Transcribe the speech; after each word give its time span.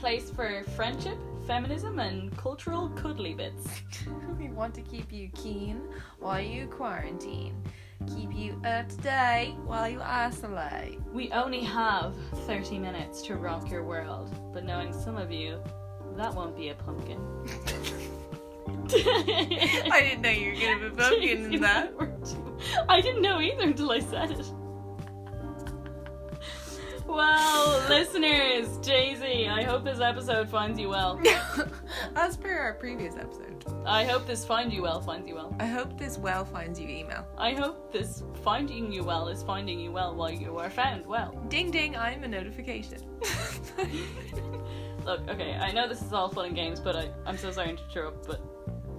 place 0.00 0.30
for 0.30 0.64
friendship, 0.74 1.18
feminism, 1.46 1.98
and 1.98 2.34
cultural 2.38 2.88
cuddly 2.90 3.34
bits. 3.34 3.68
we 4.38 4.48
want 4.48 4.74
to 4.74 4.80
keep 4.80 5.12
you 5.12 5.28
keen 5.34 5.82
while 6.18 6.40
you 6.40 6.66
quarantine. 6.68 7.54
Keep 8.16 8.34
you 8.34 8.58
up 8.64 8.88
to 8.88 8.96
date 8.96 9.54
while 9.66 9.86
you 9.86 10.00
isolate. 10.02 10.98
We 11.12 11.30
only 11.32 11.60
have 11.60 12.16
30 12.46 12.78
minutes 12.78 13.20
to 13.22 13.34
rock 13.34 13.70
your 13.70 13.84
world, 13.84 14.34
but 14.54 14.64
knowing 14.64 14.94
some 14.94 15.18
of 15.18 15.30
you, 15.30 15.62
that 16.16 16.34
won't 16.34 16.56
be 16.56 16.70
a 16.70 16.74
pumpkin. 16.74 17.20
I 18.92 20.00
didn't 20.00 20.22
know 20.22 20.30
you 20.30 20.52
were 20.52 20.60
gonna 20.60 20.90
be 20.90 20.96
pumpkin 20.96 21.52
in 21.52 21.60
that. 21.60 21.92
I 22.88 23.02
didn't 23.02 23.20
know 23.20 23.38
either 23.38 23.64
until 23.64 23.90
I 23.90 24.00
said 24.00 24.30
it. 24.30 24.50
Well, 27.14 27.88
listeners, 27.88 28.76
Daisy, 28.78 29.48
I 29.48 29.62
hope 29.64 29.82
this 29.84 29.98
episode 30.00 30.48
finds 30.48 30.78
you 30.78 30.88
well. 30.90 31.20
As 32.16 32.36
per 32.36 32.56
our 32.56 32.74
previous 32.74 33.16
episode, 33.16 33.64
I 33.84 34.04
hope 34.04 34.26
this 34.28 34.44
find 34.44 34.72
you 34.72 34.82
well 34.82 35.00
finds 35.00 35.26
you 35.26 35.34
well. 35.34 35.52
I 35.58 35.66
hope 35.66 35.98
this 35.98 36.18
well 36.18 36.44
finds 36.44 36.78
you 36.78 36.88
email. 36.88 37.26
I 37.36 37.52
hope 37.52 37.92
this 37.92 38.22
finding 38.44 38.92
you 38.92 39.02
well 39.02 39.26
is 39.28 39.42
finding 39.42 39.80
you 39.80 39.90
well 39.90 40.14
while 40.14 40.30
you 40.30 40.56
are 40.58 40.70
found 40.70 41.04
well. 41.04 41.32
Ding 41.48 41.72
ding, 41.72 41.96
I'm 41.96 42.22
a 42.22 42.28
notification. 42.28 43.00
Look, 45.04 45.28
okay, 45.28 45.54
I 45.54 45.72
know 45.72 45.88
this 45.88 46.02
is 46.02 46.12
all 46.12 46.28
fun 46.28 46.44
and 46.46 46.54
games, 46.54 46.78
but 46.78 46.94
I, 46.94 47.10
I'm 47.26 47.36
so 47.36 47.50
sorry 47.50 47.74
to 47.76 47.82
interrupt, 47.82 48.28
but 48.28 48.40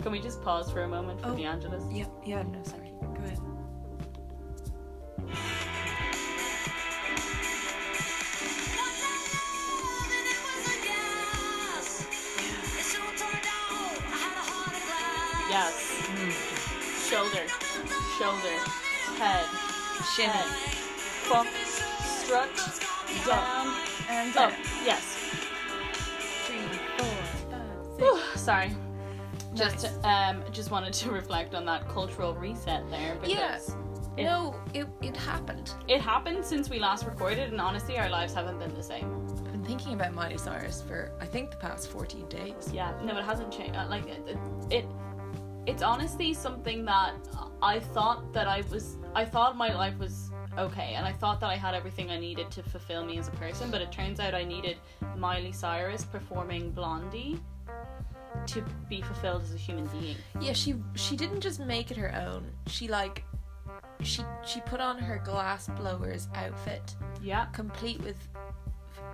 can 0.04 0.12
we 0.12 0.20
just 0.20 0.42
pause 0.42 0.70
for 0.70 0.84
a 0.84 0.88
moment 0.88 1.22
for 1.22 1.28
Oh. 1.28 1.36
the 1.36 1.46
Angelus? 1.46 1.84
yeah, 1.90 2.06
yeah, 2.26 2.42
no, 2.44 2.62
sorry. 2.64 2.92
Go 3.02 3.24
ahead. 3.24 3.40
Yes. 15.52 15.76
Shoulder, 17.10 17.46
shoulder, 18.18 18.58
head, 19.20 19.46
Shimmy. 20.16 20.30
head, 20.30 20.46
fuck, 21.28 21.48
strut, 22.06 22.50
down, 23.28 23.76
And 24.10 24.32
oh, 24.38 24.50
down. 24.50 24.54
yes. 24.86 25.18
Three, 26.46 26.58
four, 26.98 27.06
five, 28.00 28.22
six. 28.32 28.42
Sorry. 28.42 28.72
Just 29.54 29.84
Nice. 30.04 30.06
um, 30.06 30.44
just 30.54 30.72
wanted 30.72 30.94
to 30.94 31.12
reflect 31.20 31.54
on 31.54 31.66
that 31.66 31.86
cultural 31.90 32.34
reset 32.34 32.90
there 32.90 33.16
because 33.22 33.30
Yeah. 33.36 33.58
it, 34.18 34.24
No, 34.24 34.56
it, 34.74 34.88
it 35.02 35.18
happened. 35.18 35.74
it 35.90 36.00
happened 36.00 36.46
since 36.46 36.70
we 36.70 36.80
last 36.80 37.06
recorded, 37.06 37.52
and 37.52 37.60
honestly, 37.60 37.98
our 38.00 38.08
lives 38.10 38.34
haven't 38.34 38.58
been 38.60 38.74
the 38.74 38.84
same. 38.84 39.28
I've 39.46 39.52
been 39.52 39.66
thinking 39.66 39.94
about 39.96 40.14
Miley 40.14 40.38
Cyrus 40.38 40.82
for 40.82 41.12
I 41.20 41.26
think 41.26 41.52
the 41.52 41.58
past 41.58 41.90
14 41.92 42.26
days. 42.30 42.72
Yeah, 42.72 42.94
no, 43.04 43.18
it 43.18 43.26
hasn't 43.26 43.52
changed. 43.52 43.76
Uh, 43.76 43.86
like 43.90 44.08
it, 44.08 44.22
it, 44.26 44.38
it, 44.70 44.86
it's 45.66 45.84
honestly 45.84 46.34
something 46.34 46.86
that 46.86 47.14
I 47.62 47.80
thought 47.80 48.34
that 48.34 48.48
I 48.48 48.64
was. 48.72 48.98
I 49.14 49.26
thought 49.26 49.56
my 49.58 49.74
life 49.74 49.98
was 50.00 50.32
okay, 50.58 50.94
and 50.96 51.06
I 51.06 51.14
thought 51.14 51.40
that 51.42 51.50
I 51.50 51.56
had 51.56 51.76
everything 51.76 52.10
I 52.10 52.18
needed 52.20 52.50
to 52.52 52.64
fulfill 52.64 53.06
me 53.06 53.18
as 53.18 53.28
a 53.28 53.32
person. 53.32 53.70
But 53.70 53.82
it 53.82 53.92
turns 53.92 54.20
out 54.20 54.34
I 54.34 54.44
needed 54.44 54.78
Miley 55.16 55.52
Cyrus 55.52 56.04
performing 56.04 56.72
Blondie 56.72 57.40
to 58.48 58.64
be 58.90 59.02
fulfilled 59.02 59.44
as 59.44 59.54
a 59.54 59.58
human 59.58 59.86
being. 59.88 60.16
Yeah, 60.40 60.54
she 60.54 60.76
she 60.96 61.16
didn't 61.16 61.42
just 61.42 61.60
make 61.60 61.92
it 61.92 61.98
her 61.98 62.14
own. 62.16 62.52
She 62.68 62.88
like 62.88 63.24
she 64.02 64.24
she 64.46 64.62
put 64.62 64.80
on 64.80 64.98
her 64.98 65.22
glass 65.24 65.68
blowers 65.68 66.28
outfit, 66.36 66.96
Yeah, 67.22 67.46
complete 67.48 68.02
with 68.02 68.18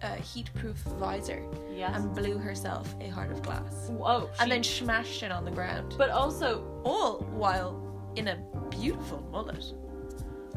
a 0.02 0.16
heat-proof 0.16 0.78
visor, 1.00 1.42
yes. 1.74 1.92
and 1.96 2.14
blew 2.14 2.38
herself 2.38 2.94
a 3.02 3.08
heart 3.10 3.32
of 3.32 3.42
glass, 3.42 3.90
Whoa, 3.90 4.30
and 4.40 4.52
then 4.52 4.64
smashed 4.64 5.24
it 5.24 5.32
on 5.32 5.46
the 5.46 5.52
ground. 5.52 5.96
but 5.98 6.10
also, 6.10 6.64
all 6.84 7.20
while 7.32 7.84
in 8.16 8.28
a 8.30 8.38
beautiful 8.70 9.22
mullet. 9.32 9.74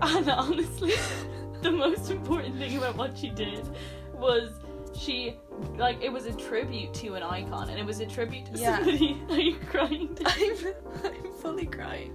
and 0.02 0.28
honestly, 0.28 0.92
the 1.62 1.70
most 1.70 2.10
important 2.10 2.56
thing 2.56 2.76
about 2.78 2.96
what 2.96 3.16
she 3.16 3.30
did 3.30 3.66
was 4.14 4.52
she 4.98 5.36
like 5.76 6.02
it 6.02 6.12
was 6.12 6.26
a 6.26 6.32
tribute 6.32 6.92
to 6.94 7.14
an 7.14 7.22
icon 7.22 7.68
and 7.70 7.78
it 7.78 7.84
was 7.84 8.00
a 8.00 8.06
tribute 8.06 8.46
to 8.46 8.58
Yeah. 8.58 8.76
somebody 8.76 9.20
are 9.30 9.38
you 9.38 9.56
crying 9.70 10.16
I'm 10.26 10.56
I'm 11.04 11.32
fully 11.40 11.66
crying. 11.66 12.12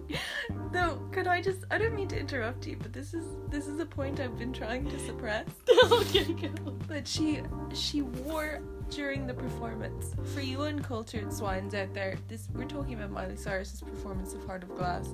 No, 0.71 0.99
could 1.11 1.27
I 1.27 1.41
just 1.41 1.63
I 1.71 1.77
don't 1.77 1.95
mean 1.95 2.07
to 2.09 2.19
interrupt 2.19 2.67
you, 2.67 2.77
but 2.81 2.93
this 2.93 3.13
is 3.13 3.25
this 3.49 3.67
is 3.67 3.79
a 3.79 3.85
point 3.85 4.19
I've 4.19 4.37
been 4.37 4.53
trying 4.53 4.89
to 4.89 4.99
suppress. 4.99 5.47
okay 5.85 6.23
go 6.33 6.71
But 6.87 7.07
she 7.07 7.41
she 7.73 8.01
wore 8.01 8.61
during 8.89 9.25
the 9.25 9.33
performance 9.33 10.13
for 10.33 10.41
you 10.41 10.61
uncultured 10.61 11.33
swines 11.33 11.73
out 11.73 11.93
there. 11.93 12.17
This 12.27 12.47
we're 12.53 12.65
talking 12.65 12.93
about 12.93 13.11
Miley 13.11 13.35
Cyrus's 13.35 13.81
performance 13.81 14.33
of 14.33 14.45
Heart 14.45 14.63
of 14.63 14.75
Glass. 14.75 15.09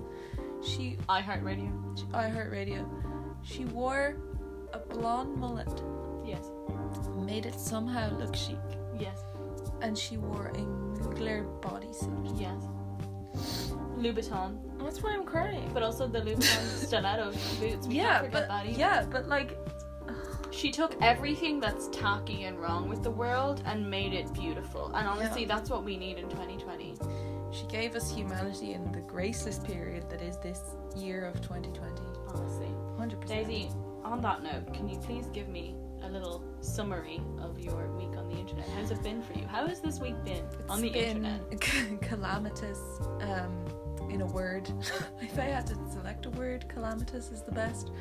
She, 0.63 0.97
i 1.09 1.21
heart 1.21 1.43
iHeartRadio 1.43 1.97
she 1.97 2.05
iHeartRadio. 2.05 2.85
She 3.43 3.65
wore 3.65 4.15
a 4.73 4.77
blonde 4.79 5.35
mullet, 5.35 5.81
made 7.15 7.45
it 7.45 7.59
somehow 7.59 8.09
look 8.17 8.35
chic, 8.35 8.57
yes 8.99 9.19
and 9.81 9.97
she 9.97 10.17
wore 10.17 10.47
a 10.47 10.59
Mugler 10.59 11.45
bodysuit. 11.61 12.39
yes 12.39 13.71
Louboutin 13.97 14.57
That's 14.83 15.01
why 15.03 15.13
I'm 15.13 15.23
crying. 15.25 15.69
but 15.73 15.83
also 15.83 16.07
the 16.07 16.19
Louboutin 16.21 16.67
stiletto 16.85 17.31
boots 17.59 17.87
we 17.87 17.95
yeah, 17.95 18.27
but 18.31 18.47
yeah, 18.77 19.05
but 19.09 19.27
like 19.27 19.57
she 20.51 20.69
took 20.71 20.95
everything 21.01 21.59
that's 21.59 21.87
tacky 21.89 22.43
and 22.43 22.59
wrong 22.59 22.89
with 22.89 23.03
the 23.03 23.09
world 23.11 23.63
and 23.65 23.89
made 23.89 24.13
it 24.13 24.31
beautiful 24.33 24.91
and 24.95 25.07
honestly 25.07 25.41
Yeah. 25.43 25.47
that's 25.47 25.69
what 25.69 25.83
we 25.83 25.97
need 25.97 26.17
in 26.17 26.29
2020 26.29 26.95
she 27.51 27.65
gave 27.67 27.95
us 27.95 28.09
humanity 28.13 28.73
in 28.73 28.91
the 28.91 28.99
graceless 29.01 29.59
period 29.59 30.09
that 30.09 30.21
is 30.21 30.37
this 30.37 30.61
year 30.95 31.25
of 31.25 31.41
2020. 31.41 32.01
honestly 32.29 32.67
100%. 32.97 33.27
Daisy, 33.27 33.69
on 34.03 34.21
that 34.21 34.41
note, 34.43 34.73
can 34.73 34.87
you 34.87 34.97
please 34.99 35.25
give 35.33 35.47
me 35.49 35.75
a 36.03 36.09
little 36.09 36.43
summary 36.61 37.21
of 37.39 37.59
your 37.59 37.87
week 37.97 38.15
on 38.17 38.27
the 38.29 38.35
internet? 38.35 38.67
How's 38.75 38.91
it 38.91 39.01
been 39.03 39.21
for 39.21 39.33
you? 39.37 39.45
How 39.45 39.67
has 39.67 39.81
this 39.81 39.99
week 39.99 40.15
been 40.23 40.43
It's 40.59 40.69
on 40.69 40.81
the 40.81 40.89
been 40.89 41.25
internet? 41.25 41.61
calamitous. 42.01 42.79
Um, 43.21 43.65
in 44.09 44.19
a 44.21 44.25
word, 44.25 44.69
if 45.21 45.39
I 45.39 45.43
had 45.43 45.65
to 45.67 45.75
select 45.89 46.25
a 46.25 46.31
word, 46.31 46.67
calamitous 46.67 47.31
is 47.31 47.43
the 47.43 47.51
best 47.53 47.91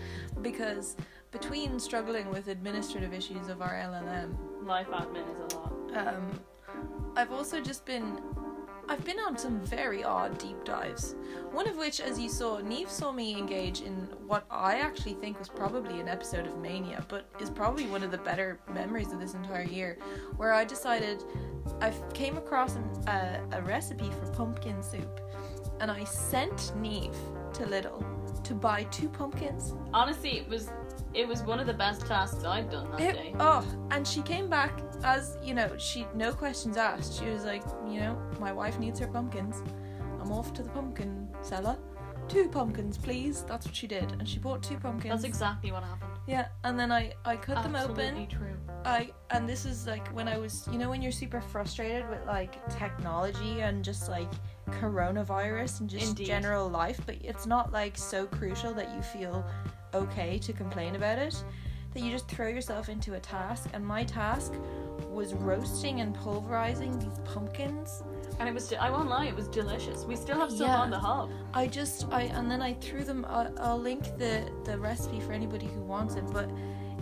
because 0.42 0.96
between 1.30 1.78
struggling 1.78 2.28
with 2.30 2.48
administrative 2.48 3.12
issues 3.14 3.48
of 3.48 3.62
our 3.62 3.74
LLM, 3.74 4.34
Life 4.64 4.88
admin 4.88 5.22
is 5.46 5.54
a 5.54 5.56
lot. 5.56 5.72
um, 5.94 6.40
I've 7.16 7.30
also 7.30 7.60
just 7.60 7.84
been. 7.86 8.18
I've 8.90 9.04
been 9.04 9.20
on 9.20 9.38
some 9.38 9.60
very 9.60 10.02
odd 10.02 10.36
deep 10.38 10.64
dives. 10.64 11.14
One 11.52 11.68
of 11.68 11.76
which, 11.76 12.00
as 12.00 12.18
you 12.18 12.28
saw, 12.28 12.58
Neve 12.58 12.90
saw 12.90 13.12
me 13.12 13.38
engage 13.38 13.82
in 13.82 13.94
what 14.26 14.44
I 14.50 14.80
actually 14.80 15.14
think 15.14 15.38
was 15.38 15.48
probably 15.48 16.00
an 16.00 16.08
episode 16.08 16.44
of 16.44 16.58
Mania, 16.58 17.06
but 17.06 17.26
is 17.38 17.50
probably 17.50 17.86
one 17.86 18.02
of 18.02 18.10
the 18.10 18.18
better 18.18 18.58
memories 18.74 19.12
of 19.12 19.20
this 19.20 19.34
entire 19.34 19.62
year, 19.62 19.96
where 20.36 20.52
I 20.52 20.64
decided 20.64 21.22
I 21.80 21.92
came 22.14 22.36
across 22.36 22.74
an, 22.74 22.84
a, 23.06 23.40
a 23.52 23.62
recipe 23.62 24.10
for 24.10 24.26
pumpkin 24.32 24.82
soup, 24.82 25.20
and 25.78 25.88
I 25.88 26.02
sent 26.02 26.74
Neve 26.74 27.14
to 27.52 27.66
Lidl 27.66 28.42
to 28.42 28.54
buy 28.54 28.82
two 28.90 29.08
pumpkins. 29.08 29.72
Honestly, 29.94 30.38
it 30.38 30.48
was 30.48 30.68
it 31.14 31.26
was 31.26 31.42
one 31.42 31.58
of 31.60 31.66
the 31.66 31.74
best 31.74 32.06
tasks 32.06 32.44
I've 32.44 32.70
done 32.70 32.90
that 32.92 33.00
It- 33.00 33.12
day. 33.14 33.34
oh, 33.40 33.64
and 33.90 34.06
she 34.06 34.22
came 34.22 34.48
back 34.48 34.72
as 35.02 35.38
you 35.42 35.54
know, 35.54 35.76
she 35.78 36.06
no 36.14 36.32
questions 36.32 36.76
asked. 36.76 37.18
She 37.18 37.26
was 37.30 37.44
like, 37.44 37.62
you 37.88 38.00
know, 38.00 38.16
my 38.38 38.52
wife 38.52 38.78
needs 38.78 38.98
her 39.00 39.06
pumpkins. 39.08 39.62
I'm 40.20 40.30
off 40.32 40.52
to 40.54 40.62
the 40.62 40.68
pumpkin 40.70 41.28
seller. 41.42 41.76
Two 42.28 42.48
pumpkins, 42.48 42.96
please. 42.96 43.42
That's 43.48 43.66
what 43.66 43.74
she 43.74 43.86
did, 43.88 44.12
and 44.12 44.28
she 44.28 44.38
bought 44.38 44.62
two 44.62 44.76
pumpkins. 44.78 45.10
That's 45.12 45.24
exactly 45.24 45.72
what 45.72 45.82
happened. 45.82 46.12
yeah, 46.28 46.48
and 46.64 46.78
then 46.78 46.92
I 46.92 47.14
I 47.24 47.36
cut 47.36 47.62
them 47.64 47.74
Absolutely 47.74 48.04
open. 48.04 48.26
true. 48.28 48.56
I 48.84 49.10
and 49.30 49.48
this 49.48 49.64
is 49.66 49.86
like 49.86 50.06
when 50.14 50.28
I 50.28 50.38
was, 50.38 50.68
you 50.70 50.78
know, 50.78 50.88
when 50.90 51.02
you're 51.02 51.10
super 51.12 51.40
frustrated 51.40 52.08
with 52.08 52.24
like 52.26 52.54
technology 52.78 53.62
and 53.62 53.84
just 53.84 54.08
like 54.08 54.28
coronavirus 54.90 55.80
and 55.80 55.90
just 55.90 56.08
Indeed. 56.10 56.26
general 56.26 56.68
life, 56.68 57.00
but 57.06 57.16
it's 57.22 57.46
not 57.46 57.72
like 57.72 57.96
so 57.96 58.26
crucial 58.26 58.72
that 58.74 58.94
you 58.94 59.02
feel 59.02 59.44
okay 59.94 60.38
to 60.38 60.52
complain 60.52 60.96
about 60.96 61.18
it. 61.18 61.42
That 61.94 62.02
you 62.04 62.10
just 62.12 62.28
throw 62.28 62.46
yourself 62.46 62.88
into 62.88 63.14
a 63.14 63.20
task, 63.20 63.68
and 63.72 63.84
my 63.84 64.04
task 64.04 64.52
was 65.08 65.34
roasting 65.34 66.00
and 66.00 66.14
pulverizing 66.14 66.96
these 67.00 67.18
pumpkins. 67.24 68.04
And 68.38 68.48
it 68.48 68.54
was 68.54 68.68
de- 68.68 68.80
I 68.80 68.90
won't 68.90 69.08
lie, 69.08 69.26
it 69.26 69.34
was 69.34 69.48
delicious. 69.48 70.04
We 70.04 70.14
still 70.14 70.38
have 70.38 70.50
some 70.52 70.68
Yeah. 70.68 70.76
on 70.80 70.90
the 70.90 70.98
hub. 71.00 71.30
I 71.52 71.66
just 71.66 72.06
I 72.12 72.22
and 72.22 72.48
then 72.48 72.62
I 72.62 72.74
threw 72.74 73.02
them. 73.02 73.26
I'll, 73.28 73.52
I'll 73.58 73.78
link 73.78 74.04
the 74.18 74.48
the 74.64 74.78
recipe 74.78 75.18
for 75.20 75.32
anybody 75.32 75.66
who 75.66 75.80
wants 75.80 76.14
it, 76.14 76.24
but 76.32 76.48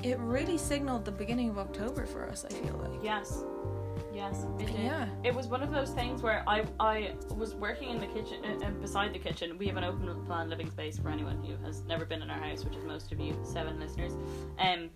it 0.02 0.18
really 0.20 0.56
signaled 0.56 1.04
the 1.04 1.12
beginning 1.12 1.50
of 1.50 1.58
October 1.58 2.06
for 2.06 2.24
us. 2.26 2.46
I 2.48 2.54
feel 2.54 2.74
like. 2.82 3.02
Yes. 3.02 3.44
Yes, 4.18 4.46
it 4.58 4.66
did. 4.66 4.80
Yeah. 4.80 5.06
It 5.22 5.32
was 5.32 5.46
one 5.46 5.62
of 5.62 5.70
those 5.70 5.90
things 5.90 6.22
where 6.22 6.42
I 6.48 6.64
I 6.80 7.12
was 7.36 7.54
working 7.54 7.90
in 7.90 8.00
the 8.00 8.08
kitchen 8.08 8.44
uh, 8.44 8.66
uh, 8.66 8.70
beside 8.70 9.14
the 9.14 9.18
kitchen. 9.20 9.56
We 9.56 9.68
have 9.68 9.76
an 9.76 9.84
open 9.84 10.24
plan 10.26 10.50
living 10.50 10.68
space 10.72 10.98
for 10.98 11.08
anyone 11.08 11.40
who 11.44 11.54
has 11.64 11.82
never 11.84 12.04
been 12.04 12.20
in 12.22 12.28
our 12.28 12.40
house, 12.40 12.64
which 12.64 12.74
is 12.74 12.82
most 12.82 13.12
of 13.12 13.20
you 13.20 13.38
seven 13.44 13.78
listeners. 13.78 14.14
Um, 14.58 14.90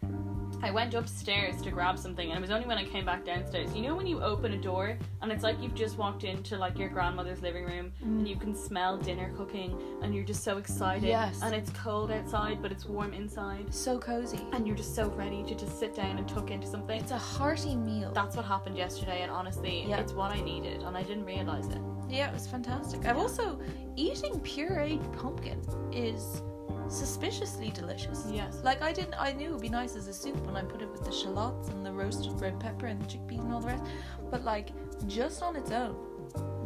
I 0.62 0.70
went 0.70 0.94
upstairs 0.94 1.60
to 1.62 1.70
grab 1.70 1.98
something, 1.98 2.28
and 2.28 2.38
it 2.38 2.40
was 2.40 2.50
only 2.50 2.66
when 2.66 2.78
I 2.78 2.84
came 2.84 3.04
back 3.04 3.24
downstairs. 3.24 3.74
You 3.74 3.82
know 3.82 3.94
when 3.94 4.06
you 4.06 4.22
open 4.22 4.52
a 4.52 4.56
door 4.56 4.98
and 5.20 5.32
it's 5.32 5.42
like 5.42 5.60
you've 5.60 5.74
just 5.74 5.98
walked 5.98 6.24
into 6.24 6.56
like 6.56 6.78
your 6.78 6.88
grandmother's 6.88 7.42
living 7.42 7.64
room, 7.64 7.92
and 8.02 8.24
mm. 8.24 8.28
you 8.28 8.36
can 8.36 8.54
smell 8.54 8.98
dinner 8.98 9.32
cooking, 9.36 9.80
and 10.02 10.14
you're 10.14 10.24
just 10.24 10.44
so 10.44 10.58
excited. 10.58 11.08
Yes. 11.08 11.40
And 11.42 11.54
it's 11.54 11.70
cold 11.70 12.10
outside, 12.10 12.60
but 12.60 12.72
it's 12.72 12.84
warm 12.84 13.12
inside, 13.12 13.72
So 13.72 13.98
cozy. 13.98 14.40
and 14.52 14.66
you're 14.66 14.76
just 14.76 14.94
so 14.94 15.08
ready 15.10 15.42
to 15.44 15.54
just 15.54 15.78
sit 15.78 15.94
down 15.94 16.18
and 16.18 16.28
tuck 16.28 16.50
into 16.50 16.66
something. 16.66 17.00
It's 17.00 17.12
a 17.12 17.18
hearty 17.18 17.76
meal. 17.76 18.12
That's 18.12 18.36
what 18.36 18.44
happened 18.44 18.76
yesterday, 18.76 19.22
and 19.22 19.30
honestly, 19.30 19.84
Yeah. 19.88 20.00
it's 20.00 20.12
what 20.12 20.32
I 20.32 20.40
needed, 20.40 20.82
and 20.82 20.96
I 20.96 21.02
didn't 21.02 21.24
realize 21.24 21.68
it. 21.68 21.78
Yeah, 22.08 22.28
it 22.28 22.34
was 22.34 22.46
fantastic. 22.46 23.06
I've 23.06 23.16
also 23.16 23.58
eating 23.96 24.32
pureed 24.40 25.00
pumpkin 25.16 25.60
is 25.92 26.42
suspiciously 26.88 27.70
delicious. 27.70 28.26
Yes. 28.30 28.60
Like 28.62 28.82
I 28.82 28.92
didn't, 28.92 29.14
I 29.18 29.32
knew 29.32 29.48
it 29.48 29.52
would 29.52 29.60
be 29.62 29.68
nice 29.68 29.96
as 29.96 30.08
a 30.08 30.12
soup 30.12 30.36
when 30.46 30.56
I 30.56 30.62
put 30.62 30.82
it 30.82 30.90
with 30.90 31.04
the 31.04 31.12
shallots 31.12 31.68
and 31.68 31.84
the 31.84 31.92
roasted 31.92 32.40
red 32.40 32.58
pepper 32.60 32.86
and 32.86 33.00
the 33.00 33.06
chickpeas 33.06 33.40
and 33.40 33.52
all 33.52 33.60
the 33.60 33.68
rest. 33.68 33.84
But 34.30 34.44
like 34.44 34.70
just 35.06 35.42
on 35.42 35.56
its 35.56 35.70
own, 35.70 35.96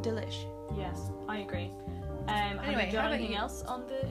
delish. 0.03 0.45
Yes, 0.77 1.11
I 1.29 1.39
agree. 1.39 1.71
Um, 2.29 2.59
Anyway, 2.65 2.87
have 2.87 2.93
you 2.93 2.99
how 2.99 3.07
about 3.07 3.13
anything 3.15 3.33
you? 3.35 3.39
else 3.39 3.63
on 3.63 3.87
the? 3.87 4.05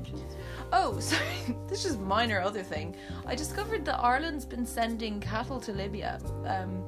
Oh, 0.71 0.99
sorry. 1.01 1.25
this 1.67 1.83
is 1.83 1.97
minor 1.97 2.39
other 2.39 2.63
thing. 2.63 2.95
I 3.25 3.35
discovered 3.35 3.83
that 3.85 3.99
Ireland's 3.99 4.45
been 4.45 4.65
sending 4.65 5.19
cattle 5.19 5.59
to 5.59 5.73
Libya 5.73 6.19
um, 6.45 6.87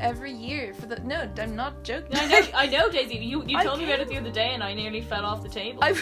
every 0.00 0.32
year 0.32 0.74
for 0.74 0.86
the. 0.86 0.96
No, 1.00 1.30
I'm 1.38 1.54
not 1.54 1.84
joking. 1.84 2.16
I 2.16 2.26
know, 2.26 2.46
I 2.54 2.66
know, 2.66 2.90
Daisy. 2.90 3.16
You 3.16 3.44
you 3.46 3.56
I 3.58 3.64
told 3.64 3.78
me 3.78 3.84
about 3.84 4.00
it 4.00 4.08
the 4.08 4.16
other 4.16 4.30
day, 4.30 4.50
and 4.54 4.62
I 4.62 4.74
nearly 4.74 5.00
fell 5.00 5.24
off 5.24 5.42
the 5.42 5.48
table. 5.48 5.82
I, 5.82 5.94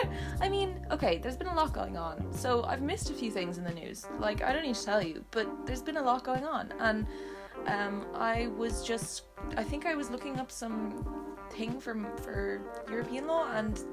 I 0.40 0.48
mean, 0.48 0.86
okay, 0.90 1.18
there's 1.18 1.36
been 1.36 1.48
a 1.48 1.54
lot 1.54 1.72
going 1.72 1.96
on. 1.96 2.32
So 2.32 2.64
I've 2.64 2.82
missed 2.82 3.10
a 3.10 3.14
few 3.14 3.30
things 3.30 3.58
in 3.58 3.64
the 3.64 3.72
news. 3.72 4.06
Like, 4.18 4.42
I 4.42 4.52
don't 4.52 4.62
need 4.62 4.74
to 4.74 4.84
tell 4.84 5.02
you, 5.02 5.24
but 5.30 5.66
there's 5.66 5.82
been 5.82 5.96
a 5.96 6.02
lot 6.02 6.24
going 6.24 6.44
on. 6.44 6.72
And 6.78 7.06
um, 7.66 8.06
I 8.14 8.48
was 8.56 8.84
just, 8.84 9.22
I 9.56 9.64
think 9.64 9.86
I 9.86 9.94
was 9.94 10.10
looking 10.10 10.38
up 10.38 10.50
some 10.50 11.06
thing 11.50 11.80
from 11.80 12.06
for 12.16 12.60
European 12.90 13.26
law 13.26 13.50
and 13.52 13.84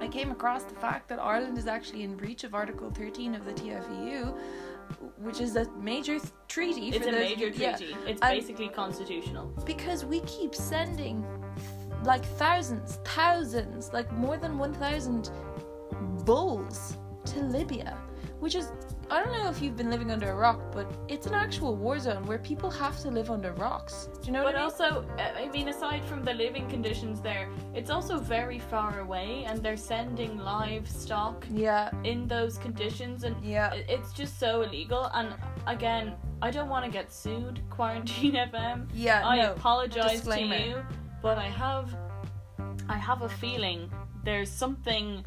I 0.00 0.06
came 0.06 0.30
across 0.30 0.62
the 0.62 0.74
fact 0.74 1.08
that 1.08 1.18
Ireland 1.18 1.58
is 1.58 1.66
actually 1.66 2.02
in 2.04 2.14
breach 2.14 2.44
of 2.44 2.54
Article 2.54 2.90
13 2.90 3.34
of 3.34 3.44
the 3.44 3.52
TFEU, 3.52 4.38
which 5.18 5.40
is 5.40 5.56
a 5.56 5.68
major 5.72 6.18
th- 6.18 6.32
treaty. 6.48 6.88
it's 6.88 6.98
for 6.98 7.08
a 7.08 7.12
those- 7.12 7.20
major 7.30 7.48
yeah, 7.48 7.76
treaty. 7.76 7.96
It's 8.06 8.20
And- 8.22 8.38
basically 8.40 8.68
constitutional. 8.68 9.46
because 9.64 10.04
we 10.04 10.20
keep 10.20 10.54
sending 10.54 11.24
like 12.04 12.24
thousands, 12.24 12.98
thousands, 13.04 13.92
like 13.92 14.10
more 14.12 14.36
than 14.36 14.56
1,000 14.58 15.30
bulls 16.24 16.96
to 17.26 17.40
Libya, 17.42 17.98
which 18.40 18.54
is, 18.54 18.70
I 19.10 19.22
don't 19.22 19.32
know 19.32 19.48
if 19.48 19.62
you've 19.62 19.76
been 19.76 19.88
living 19.88 20.10
under 20.10 20.30
a 20.30 20.34
rock, 20.34 20.60
but 20.70 20.86
it's 21.08 21.26
an 21.26 21.34
actual 21.34 21.74
war 21.76 21.98
zone 21.98 22.26
where 22.26 22.38
people 22.38 22.70
have 22.70 22.98
to 23.00 23.10
live 23.10 23.30
under 23.30 23.52
rocks. 23.54 24.08
Do 24.20 24.26
you 24.26 24.32
know 24.32 24.44
what 24.44 24.52
But 24.52 24.60
I 24.60 24.64
mean? 24.64 24.70
also, 24.70 25.06
I 25.18 25.48
mean, 25.48 25.68
aside 25.68 26.04
from 26.04 26.24
the 26.24 26.34
living 26.34 26.68
conditions 26.68 27.22
there, 27.22 27.48
it's 27.74 27.90
also 27.90 28.18
very 28.18 28.58
far 28.58 29.00
away, 29.00 29.44
and 29.46 29.62
they're 29.62 29.78
sending 29.78 30.36
livestock 30.38 31.46
yeah, 31.50 31.90
in 32.04 32.28
those 32.28 32.58
conditions, 32.58 33.24
and 33.24 33.34
yeah. 33.42 33.72
it's 33.72 34.12
just 34.12 34.38
so 34.38 34.60
illegal. 34.62 35.10
And 35.14 35.34
again, 35.66 36.14
I 36.42 36.50
don't 36.50 36.68
want 36.68 36.84
to 36.84 36.90
get 36.90 37.10
sued, 37.10 37.60
Quarantine 37.70 38.34
FM. 38.34 38.88
Yeah, 38.92 39.26
I 39.26 39.36
no. 39.38 39.52
apologize 39.52 40.18
disclaimer. 40.20 40.58
to 40.58 40.64
you, 40.68 40.82
but 41.22 41.38
I 41.38 41.48
have 41.48 41.96
I 42.90 42.96
have 42.96 43.22
a 43.22 43.28
feeling 43.28 43.90
there's 44.28 44.50
something 44.64 45.24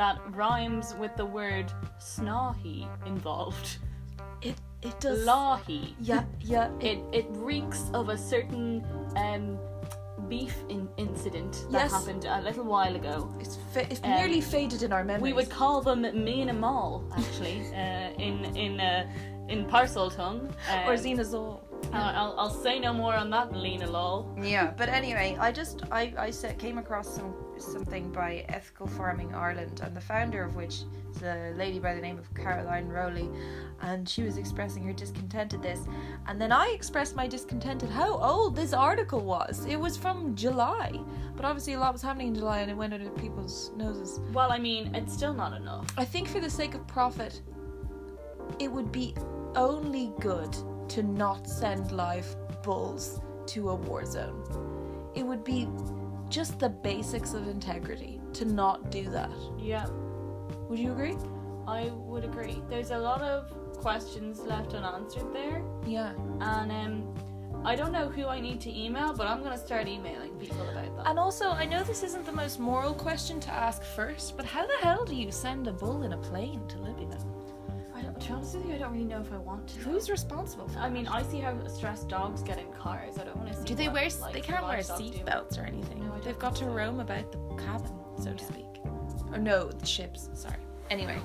that 0.00 0.16
rhymes 0.30 0.94
with 1.00 1.14
the 1.16 1.26
word 1.38 1.66
snahi 1.98 2.86
involved. 3.12 3.68
It 4.42 4.56
it 4.88 4.94
does. 5.00 5.26
Lahi. 5.26 5.80
Yeah, 6.00 6.24
yeah. 6.40 6.68
It, 6.80 6.98
It 6.98 7.00
it 7.20 7.26
reeks 7.52 7.80
of 7.98 8.04
a 8.16 8.18
certain 8.32 8.64
um 9.16 9.58
beef 10.28 10.56
in- 10.74 10.88
incident 10.96 11.52
that 11.72 11.82
Yes. 11.84 11.92
happened 11.96 12.24
a 12.38 12.40
little 12.48 12.64
while 12.74 12.94
ago. 13.02 13.16
it's 13.42 13.56
fa- 13.72 13.86
it's 13.92 14.00
Um, 14.04 14.10
nearly 14.20 14.40
faded 14.40 14.80
in 14.86 14.90
our 14.96 15.04
memories. 15.04 15.22
We 15.30 15.32
would 15.38 15.50
call 15.60 15.76
them 15.88 16.00
Mina 16.28 16.52
Mall, 16.64 16.92
actually, 17.20 17.58
uh, 17.82 18.26
in 18.28 18.36
in 18.64 18.72
uh, 18.80 19.52
in 19.52 19.58
parcel 19.74 20.06
tongue. 20.20 20.42
Um, 20.70 20.88
or 20.88 20.94
Xenazol. 21.04 21.50
Uh, 21.92 22.12
I'll, 22.14 22.34
I'll 22.38 22.50
say 22.50 22.78
no 22.78 22.92
more 22.92 23.14
on 23.14 23.30
that, 23.30 23.54
Lena 23.54 23.90
Lol. 23.90 24.36
Yeah, 24.40 24.72
but 24.76 24.88
anyway, 24.88 25.36
I 25.40 25.52
just 25.52 25.82
I 25.90 26.12
I 26.16 26.30
came 26.58 26.78
across 26.78 27.14
some 27.14 27.34
something 27.58 28.10
by 28.12 28.44
Ethical 28.48 28.86
Farming 28.86 29.34
Ireland, 29.34 29.80
and 29.82 29.96
the 29.96 30.00
founder 30.00 30.42
of 30.42 30.56
which 30.56 30.82
is 31.14 31.22
a 31.22 31.52
lady 31.56 31.78
by 31.78 31.94
the 31.94 32.00
name 32.00 32.18
of 32.18 32.32
Caroline 32.34 32.88
Rowley, 32.88 33.28
and 33.82 34.08
she 34.08 34.22
was 34.22 34.36
expressing 34.36 34.82
her 34.84 34.92
discontent 34.92 35.54
at 35.54 35.62
this, 35.62 35.80
and 36.26 36.40
then 36.40 36.52
I 36.52 36.72
expressed 36.74 37.16
my 37.16 37.26
discontent 37.26 37.82
at 37.82 37.90
how 37.90 38.18
old 38.18 38.56
this 38.56 38.72
article 38.72 39.20
was. 39.20 39.64
It 39.66 39.76
was 39.76 39.96
from 39.96 40.34
July, 40.34 41.00
but 41.36 41.44
obviously 41.44 41.74
a 41.74 41.80
lot 41.80 41.92
was 41.92 42.02
happening 42.02 42.28
in 42.28 42.34
July, 42.34 42.60
and 42.60 42.70
it 42.70 42.76
went 42.76 42.92
under 42.92 43.10
people's 43.10 43.70
noses. 43.76 44.20
Well, 44.32 44.50
I 44.50 44.58
mean, 44.58 44.94
it's 44.94 45.12
still 45.12 45.34
not 45.34 45.52
enough. 45.52 45.86
I 45.96 46.04
think 46.04 46.28
for 46.28 46.40
the 46.40 46.50
sake 46.50 46.74
of 46.74 46.86
profit, 46.86 47.40
it 48.58 48.70
would 48.70 48.92
be 48.92 49.14
only 49.54 50.12
good 50.20 50.56
to 50.88 51.02
not 51.02 51.46
send 51.48 51.92
live 51.92 52.34
bulls 52.62 53.20
to 53.46 53.70
a 53.70 53.74
war 53.74 54.04
zone. 54.04 54.42
It 55.14 55.22
would 55.24 55.44
be 55.44 55.68
just 56.28 56.58
the 56.58 56.68
basics 56.68 57.34
of 57.34 57.46
integrity 57.48 58.20
to 58.34 58.44
not 58.44 58.90
do 58.90 59.08
that. 59.10 59.30
Yeah, 59.58 59.86
Would 60.68 60.78
you 60.78 60.92
agree? 60.92 61.16
I 61.68 61.90
would 61.94 62.24
agree. 62.24 62.60
There's 62.68 62.90
a 62.90 62.98
lot 62.98 63.22
of 63.22 63.50
questions 63.78 64.40
left 64.40 64.74
unanswered 64.74 65.32
there, 65.32 65.62
Yeah. 65.86 66.12
and 66.40 66.72
um, 66.72 67.14
I 67.64 67.74
don't 67.76 67.92
know 67.92 68.08
who 68.08 68.26
I 68.26 68.40
need 68.40 68.60
to 68.62 68.76
email, 68.78 69.12
but 69.14 69.26
I'm 69.26 69.42
gonna 69.42 69.56
start 69.58 69.86
emailing 69.88 70.32
people 70.38 70.62
about 70.68 70.96
that. 70.96 71.06
And 71.08 71.18
also, 71.18 71.50
I 71.50 71.64
know 71.64 71.82
this 71.84 72.02
isn't 72.02 72.24
the 72.26 72.32
most 72.32 72.58
moral 72.58 72.92
question 72.94 73.40
to 73.40 73.50
ask 73.50 73.82
first, 73.82 74.36
but 74.36 74.44
how 74.46 74.66
the 74.66 74.76
hell 74.82 75.04
do 75.04 75.14
you 75.14 75.30
send 75.30 75.68
a 75.68 75.72
bull 75.72 76.02
in 76.02 76.12
a 76.12 76.18
plane 76.18 76.66
to 76.68 76.78
Libya? 76.78 77.18
I 78.16 78.18
don't, 78.18 78.20
to 78.20 78.28
be 78.28 78.34
honest 78.34 78.54
with 78.56 78.66
you, 78.68 78.74
I 78.74 78.78
don't 78.78 78.92
really 78.92 79.04
know 79.04 79.20
if 79.20 79.32
I 79.32 79.36
want 79.38 79.68
to. 79.68 79.78
Who's 79.80 80.08
responsible 80.10 80.68
for 80.68 80.78
I 80.78 80.88
mean, 80.88 81.06
I 81.08 81.22
see 81.22 81.38
how 81.40 81.66
stressed 81.68 82.08
dogs 82.08 82.42
get 82.42 82.58
in 82.58 82.72
cars. 82.72 83.18
I 83.18 83.24
don't 83.24 83.36
want 83.36 83.50
to 83.52 83.56
see. 83.58 83.64
Do 83.64 83.74
they 83.74 83.88
what, 83.88 83.94
wear? 83.94 84.08
like, 84.20 84.32
they 84.34 84.40
can't 84.40 84.64
wear 84.66 84.82
seat 84.82 85.24
belts 85.24 85.58
or 85.58 85.62
anything. 85.62 86.00
No, 86.00 86.06
I 86.06 86.08
don't 86.16 86.24
They've 86.24 86.38
got 86.38 86.54
to 86.56 86.64
so. 86.64 86.70
roam 86.70 87.00
about 87.00 87.30
the 87.32 87.38
cabin, 87.62 87.92
so 88.20 88.32
to 88.32 88.44
speak. 88.44 88.64
Or 89.32 89.38
no, 89.38 89.68
the 89.68 89.86
ships. 89.86 90.28
Sorry. 90.34 90.56
Anyway, 90.90 91.18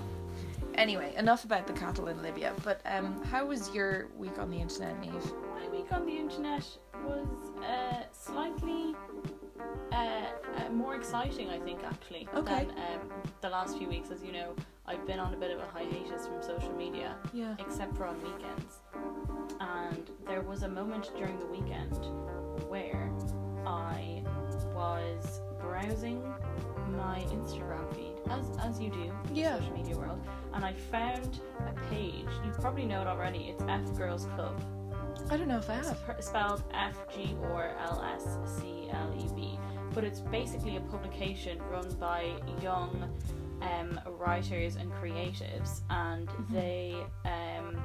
anyway, 0.75 1.13
enough 1.17 1.43
about 1.43 1.67
the 1.67 1.73
cattle 1.73 2.07
in 2.07 2.21
Libya. 2.23 2.53
But 2.63 2.81
um, 2.85 3.23
how 3.25 3.45
was 3.45 3.73
your 3.73 4.07
week 4.17 4.39
on 4.39 4.49
the 4.49 4.57
internet, 4.57 4.99
Neve? 4.99 5.31
My 5.53 5.69
week 5.69 5.91
on 5.91 6.05
the 6.05 6.17
internet 6.17 6.65
was 7.05 7.27
uh, 7.63 8.03
slightly 8.11 8.95
uh, 9.91 9.95
uh, 9.95 10.69
more 10.71 10.95
exciting, 10.95 11.49
I 11.49 11.59
think, 11.59 11.83
actually, 11.83 12.27
Okay. 12.35 12.65
than 12.65 12.71
um, 12.71 13.09
the 13.41 13.49
last 13.49 13.77
few 13.77 13.87
weeks. 13.87 14.09
As 14.11 14.23
you 14.23 14.31
know, 14.31 14.55
I've 14.89 15.05
been 15.05 15.19
on 15.19 15.33
a 15.35 15.37
bit 15.37 15.51
of 15.51 15.59
a 15.59 15.65
hiatus 15.67 16.25
from 16.27 16.41
social 16.41 16.73
media, 16.73 17.15
Yeah. 17.31 17.55
except 17.59 17.95
for 17.95 18.05
on 18.05 18.17
weekends. 18.23 18.79
And 19.59 20.09
there 20.27 20.41
was 20.41 20.63
a 20.63 20.67
moment 20.67 21.11
during 21.15 21.37
the 21.39 21.45
weekend 21.45 21.95
where 22.67 23.11
I 23.67 24.23
was 24.73 25.41
browsing 25.61 26.23
my 26.97 27.19
Instagram 27.29 27.93
feed, 27.93 28.15
as 28.31 28.57
as 28.65 28.81
you 28.81 28.89
do 28.89 29.03
in 29.29 29.35
Yeah. 29.35 29.57
the 29.57 29.61
social 29.61 29.77
media 29.77 29.95
world, 29.97 30.19
and 30.53 30.65
I 30.65 30.73
found 30.73 31.39
a 31.59 31.73
page. 31.91 32.25
You 32.43 32.51
probably 32.53 32.85
know 32.85 33.01
it 33.01 33.07
already. 33.07 33.49
It's 33.49 33.63
F 33.67 33.95
Girls 33.95 34.25
Club. 34.35 34.59
I 35.29 35.37
don't 35.37 35.47
know 35.47 35.57
if 35.59 35.69
I 35.69 35.73
have. 35.75 36.01
pr- 36.03 36.19
spelled 36.21 36.63
F 36.73 36.97
G 37.13 37.37
or 37.51 37.75
L 37.79 38.01
S 38.01 38.39
C 38.45 38.89
L 38.91 39.13
E 39.15 39.27
B, 39.35 39.59
but 39.93 40.03
it's 40.03 40.21
basically 40.21 40.77
a 40.77 40.81
publication 40.81 41.61
run 41.69 41.87
by 41.99 42.33
young 42.63 42.91
um, 43.61 43.99
writers 44.17 44.75
and 44.75 44.91
creatives, 44.93 45.81
and 45.89 46.29
they 46.49 46.95
um, 47.25 47.77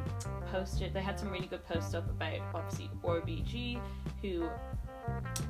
posted. 0.50 0.93
They 0.93 1.02
had 1.02 1.19
some 1.19 1.31
really 1.31 1.47
good 1.47 1.64
posts 1.66 1.95
up 1.95 2.09
about 2.09 2.40
obviously 2.54 2.90
ORBG, 3.02 3.81
who 4.23 4.49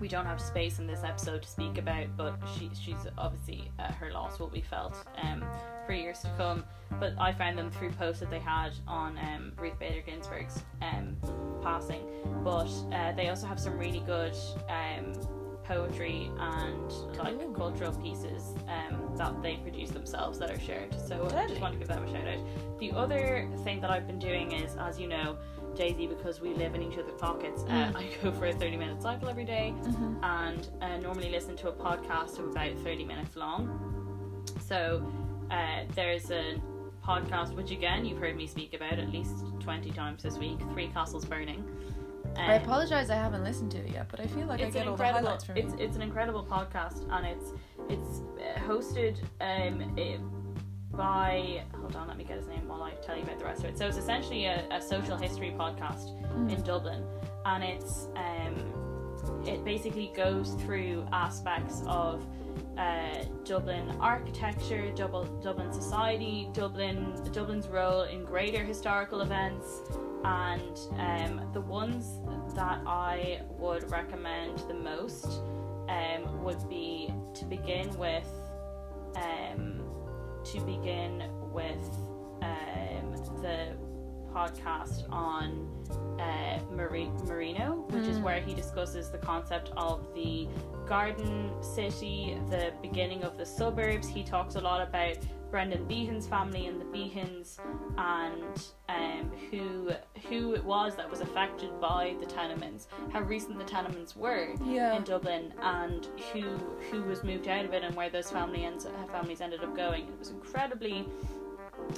we 0.00 0.08
don't 0.08 0.26
have 0.26 0.40
space 0.40 0.78
in 0.78 0.86
this 0.86 1.04
episode 1.04 1.42
to 1.42 1.48
speak 1.48 1.78
about, 1.78 2.06
but 2.16 2.36
she, 2.56 2.70
she's 2.78 3.06
obviously 3.16 3.70
uh, 3.78 3.92
her 3.92 4.10
loss 4.10 4.38
will 4.38 4.48
be 4.48 4.60
felt 4.60 4.96
um, 5.22 5.44
for 5.86 5.92
years 5.92 6.20
to 6.20 6.30
come. 6.36 6.64
But 6.98 7.14
I 7.18 7.32
found 7.32 7.58
them 7.58 7.70
through 7.70 7.92
posts 7.92 8.20
that 8.20 8.30
they 8.30 8.38
had 8.38 8.72
on 8.86 9.18
um, 9.18 9.52
Ruth 9.58 9.78
Bader 9.78 10.02
Ginsburg's 10.04 10.62
um, 10.82 11.16
passing. 11.62 12.02
But 12.42 12.68
uh, 12.92 13.12
they 13.12 13.28
also 13.28 13.46
have 13.46 13.60
some 13.60 13.78
really 13.78 14.00
good 14.00 14.34
um, 14.68 15.12
poetry 15.64 16.30
and 16.38 16.92
like 17.18 17.38
Cool. 17.40 17.52
cultural 17.54 17.92
pieces 17.94 18.54
um, 18.68 19.14
that 19.16 19.42
they 19.42 19.56
produce 19.56 19.90
themselves 19.90 20.38
that 20.38 20.50
are 20.50 20.60
shared. 20.60 20.94
So 21.00 21.26
I 21.34 21.46
just 21.46 21.60
want 21.60 21.72
to 21.74 21.78
give 21.78 21.88
them 21.88 22.04
a 22.04 22.10
shout 22.12 22.26
out. 22.28 22.78
The 22.80 22.92
other 22.92 23.48
thing 23.64 23.80
that 23.80 23.90
I've 23.90 24.06
been 24.06 24.18
doing 24.18 24.52
is, 24.52 24.76
as 24.76 24.98
you 25.00 25.08
know, 25.08 25.36
Daisy, 25.74 26.06
because 26.06 26.40
we 26.40 26.54
live 26.54 26.74
in 26.74 26.82
each 26.82 26.98
other's 26.98 27.18
pockets, 27.20 27.62
uh, 27.64 27.66
Mm. 27.92 27.96
I 27.96 28.10
go 28.22 28.30
for 28.32 28.46
a 28.46 28.52
30 28.52 28.76
minute 28.76 29.02
cycle 29.02 29.28
every 29.28 29.44
day 29.44 29.74
Mhm. 29.82 30.18
and 30.22 30.68
uh, 30.80 30.98
normally 30.98 31.30
listen 31.30 31.56
to 31.56 31.68
a 31.68 31.72
podcast 31.72 32.38
of 32.38 32.46
about 32.50 32.76
30 32.84 33.04
minutes 33.04 33.34
long. 33.34 34.42
So 34.60 35.10
uh, 35.50 35.84
there's 35.94 36.30
a 36.30 36.60
podcast, 37.04 37.54
which 37.54 37.70
again, 37.70 38.04
you've 38.04 38.18
heard 38.18 38.36
me 38.36 38.46
speak 38.46 38.72
about 38.72 38.98
at 38.98 39.10
least 39.10 39.34
20 39.60 39.90
times 39.90 40.22
this 40.22 40.38
week 40.38 40.58
Three 40.72 40.88
Castles 40.88 41.24
Burning. 41.24 41.64
I 42.36 42.56
Um, 42.56 42.62
apologize, 42.62 43.10
I 43.10 43.14
haven't 43.16 43.44
listened 43.44 43.70
to 43.72 43.78
it 43.78 43.90
yet, 43.92 44.08
but 44.10 44.20
I 44.20 44.26
feel 44.26 44.46
like 44.46 44.60
I 44.60 44.64
it's 44.64 44.74
get 44.74 44.86
all 44.88 44.96
the 44.96 45.04
incredible 45.04 45.26
highlights 45.28 45.44
from 45.44 45.56
it's 45.56 45.74
it's 45.78 45.96
an 45.96 46.02
incredible 46.02 46.44
podcast 46.44 47.06
and 47.10 47.26
it's 47.26 47.52
it's 47.88 48.20
uh, 48.40 48.58
hosted 48.60 49.16
um 49.40 49.96
it, 49.98 50.20
by 50.92 51.62
hold 51.78 51.96
on 51.96 52.06
let 52.08 52.16
me 52.16 52.24
get 52.24 52.36
his 52.38 52.46
name 52.46 52.68
while 52.68 52.82
I 52.82 52.92
tell 53.02 53.16
you 53.16 53.22
about 53.24 53.38
the 53.40 53.44
rest 53.44 53.60
of 53.64 53.70
it 53.70 53.78
so 53.78 53.86
it's 53.86 53.96
essentially 53.98 54.44
a, 54.46 54.64
a 54.70 54.80
social 54.80 55.16
history 55.16 55.52
podcast 55.58 56.10
Mm. 56.34 56.50
in 56.52 56.62
Dublin 56.62 57.04
and 57.46 57.62
it's 57.62 58.08
um 58.16 58.56
it 59.46 59.64
basically 59.64 60.12
goes 60.16 60.54
through 60.54 61.06
aspects 61.12 61.82
of 61.86 62.24
uh, 62.76 63.22
Dublin 63.44 63.96
architecture, 64.00 64.90
Dublin, 64.90 65.28
Dublin 65.40 65.72
society, 65.72 66.48
Dublin 66.52 67.14
Dublin's 67.32 67.68
role 67.68 68.02
in 68.02 68.24
greater 68.24 68.64
historical 68.64 69.20
events, 69.20 69.82
and 70.24 70.78
um, 70.98 71.50
the 71.52 71.60
ones 71.60 72.20
that 72.54 72.80
I 72.86 73.42
would 73.58 73.90
recommend 73.90 74.58
the 74.68 74.74
most 74.74 75.26
um, 75.88 76.42
would 76.42 76.66
be 76.68 77.12
to 77.34 77.44
begin 77.44 77.96
with 77.98 78.26
um, 79.16 79.82
to 80.44 80.60
begin 80.60 81.22
with 81.52 81.88
um, 82.42 83.12
the 83.42 83.68
podcast 84.32 85.04
on 85.10 85.68
uh, 86.18 86.58
Mari- 86.72 87.10
Marino, 87.26 87.84
which 87.90 88.06
is 88.06 88.18
Mm. 88.18 88.22
where 88.22 88.40
he 88.40 88.52
discusses 88.54 89.10
the 89.10 89.18
concept 89.18 89.70
of 89.76 90.12
the 90.14 90.48
garden 90.88 91.50
city, 91.62 92.36
the 92.50 92.72
beginning 92.82 93.22
of 93.22 93.36
the 93.38 93.46
suburbs. 93.46 94.08
He 94.08 94.22
talks 94.24 94.56
a 94.56 94.60
lot 94.60 94.80
about 94.86 95.16
Brendan 95.54 95.86
Behan's 95.86 96.26
family 96.26 96.66
and 96.66 96.80
the 96.80 96.84
Behans 96.86 97.60
and 97.96 98.60
um, 98.88 99.30
who 99.52 99.92
who 100.28 100.52
it 100.52 100.64
was 100.64 100.96
that 100.96 101.08
was 101.08 101.20
affected 101.20 101.70
by 101.80 102.16
the 102.18 102.26
tenements, 102.26 102.88
how 103.12 103.20
recent 103.20 103.56
the 103.58 103.64
tenements 103.64 104.16
were 104.16 104.48
Yeah. 104.64 104.96
in 104.96 105.04
Dublin, 105.04 105.54
and 105.62 106.08
who 106.32 106.42
who 106.90 107.04
was 107.04 107.22
moved 107.22 107.46
out 107.46 107.64
of 107.64 107.72
it 107.72 107.84
and 107.84 107.94
where 107.94 108.10
those 108.10 108.32
family 108.32 108.64
ends, 108.64 108.84
families 109.12 109.40
ended 109.40 109.62
up 109.62 109.76
going. 109.76 110.08
It 110.08 110.18
was 110.18 110.30
incredibly 110.30 111.06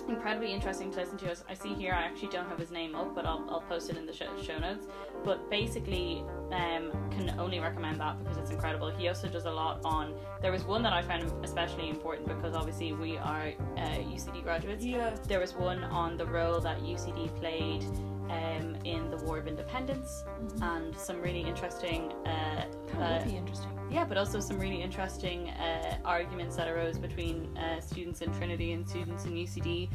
incredibly 0.08 0.52
interesting 0.52 0.90
to 0.92 1.00
listen 1.00 1.18
to. 1.18 1.30
As 1.30 1.44
I 1.48 1.54
see 1.54 1.74
here, 1.74 1.92
I 1.92 2.02
actually 2.02 2.28
don't 2.28 2.48
have 2.48 2.58
his 2.58 2.70
name 2.70 2.94
up, 2.94 3.14
but 3.14 3.26
I'll, 3.26 3.44
I'll 3.48 3.60
post 3.62 3.90
it 3.90 3.96
in 3.96 4.06
the 4.06 4.12
show, 4.12 4.26
show 4.42 4.58
notes. 4.58 4.86
But 5.24 5.50
basically, 5.50 6.22
um, 6.52 6.92
can 7.10 7.34
only 7.38 7.58
recommend 7.58 8.00
that 8.00 8.18
because 8.22 8.36
it's 8.38 8.50
incredible. 8.50 8.90
He 8.90 9.08
also 9.08 9.28
does 9.28 9.44
a 9.44 9.50
lot 9.50 9.80
on. 9.84 10.14
There 10.42 10.52
was 10.52 10.64
one 10.64 10.82
that 10.82 10.92
I 10.92 11.02
found 11.02 11.32
especially 11.44 11.88
important 11.88 12.28
because 12.28 12.54
obviously 12.54 12.92
we 12.92 13.18
are 13.18 13.52
uh, 13.76 13.80
UCD 13.80 14.42
graduates. 14.42 14.84
Yeah. 14.84 15.14
There 15.26 15.40
was 15.40 15.54
one 15.54 15.84
on 15.84 16.16
the 16.16 16.26
role 16.26 16.60
that 16.60 16.80
UCD 16.80 17.34
played 17.36 17.84
um, 18.30 18.76
in 18.84 19.10
the 19.10 19.16
War 19.18 19.38
of 19.38 19.46
Independence, 19.46 20.24
and 20.62 20.96
some 20.96 21.20
really 21.20 21.40
interesting. 21.40 22.12
Uh, 22.26 22.64
That 22.98 23.22
uh, 23.22 23.24
be 23.24 23.36
interesting. 23.36 23.70
yeah, 23.90 24.04
but 24.04 24.16
also 24.16 24.40
some 24.40 24.58
really 24.58 24.80
interesting 24.82 25.50
uh, 25.50 25.98
arguments 26.04 26.56
that 26.56 26.68
arose 26.68 26.98
between 26.98 27.56
uh, 27.56 27.80
students 27.80 28.22
in 28.22 28.32
Trinity 28.34 28.72
and 28.72 28.88
students 28.88 29.24
in 29.24 29.32
UCD 29.34 29.88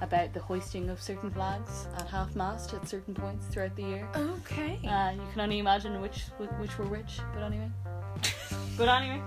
about 0.00 0.32
the 0.32 0.40
hoisting 0.40 0.90
of 0.90 1.00
certain 1.00 1.30
flags 1.30 1.86
at 1.96 2.08
half 2.08 2.34
mast 2.34 2.74
at 2.74 2.86
certain 2.88 3.14
points 3.14 3.46
throughout 3.46 3.74
the 3.76 3.82
year. 3.82 4.08
Okay. 4.16 4.78
Uh, 4.86 5.12
you 5.12 5.26
can 5.32 5.40
only 5.40 5.58
imagine 5.58 6.00
which 6.00 6.24
which 6.58 6.76
were 6.78 6.86
which, 6.86 7.20
but 7.32 7.42
anyway. 7.42 7.70
but 8.76 8.88
anyway, 8.88 9.22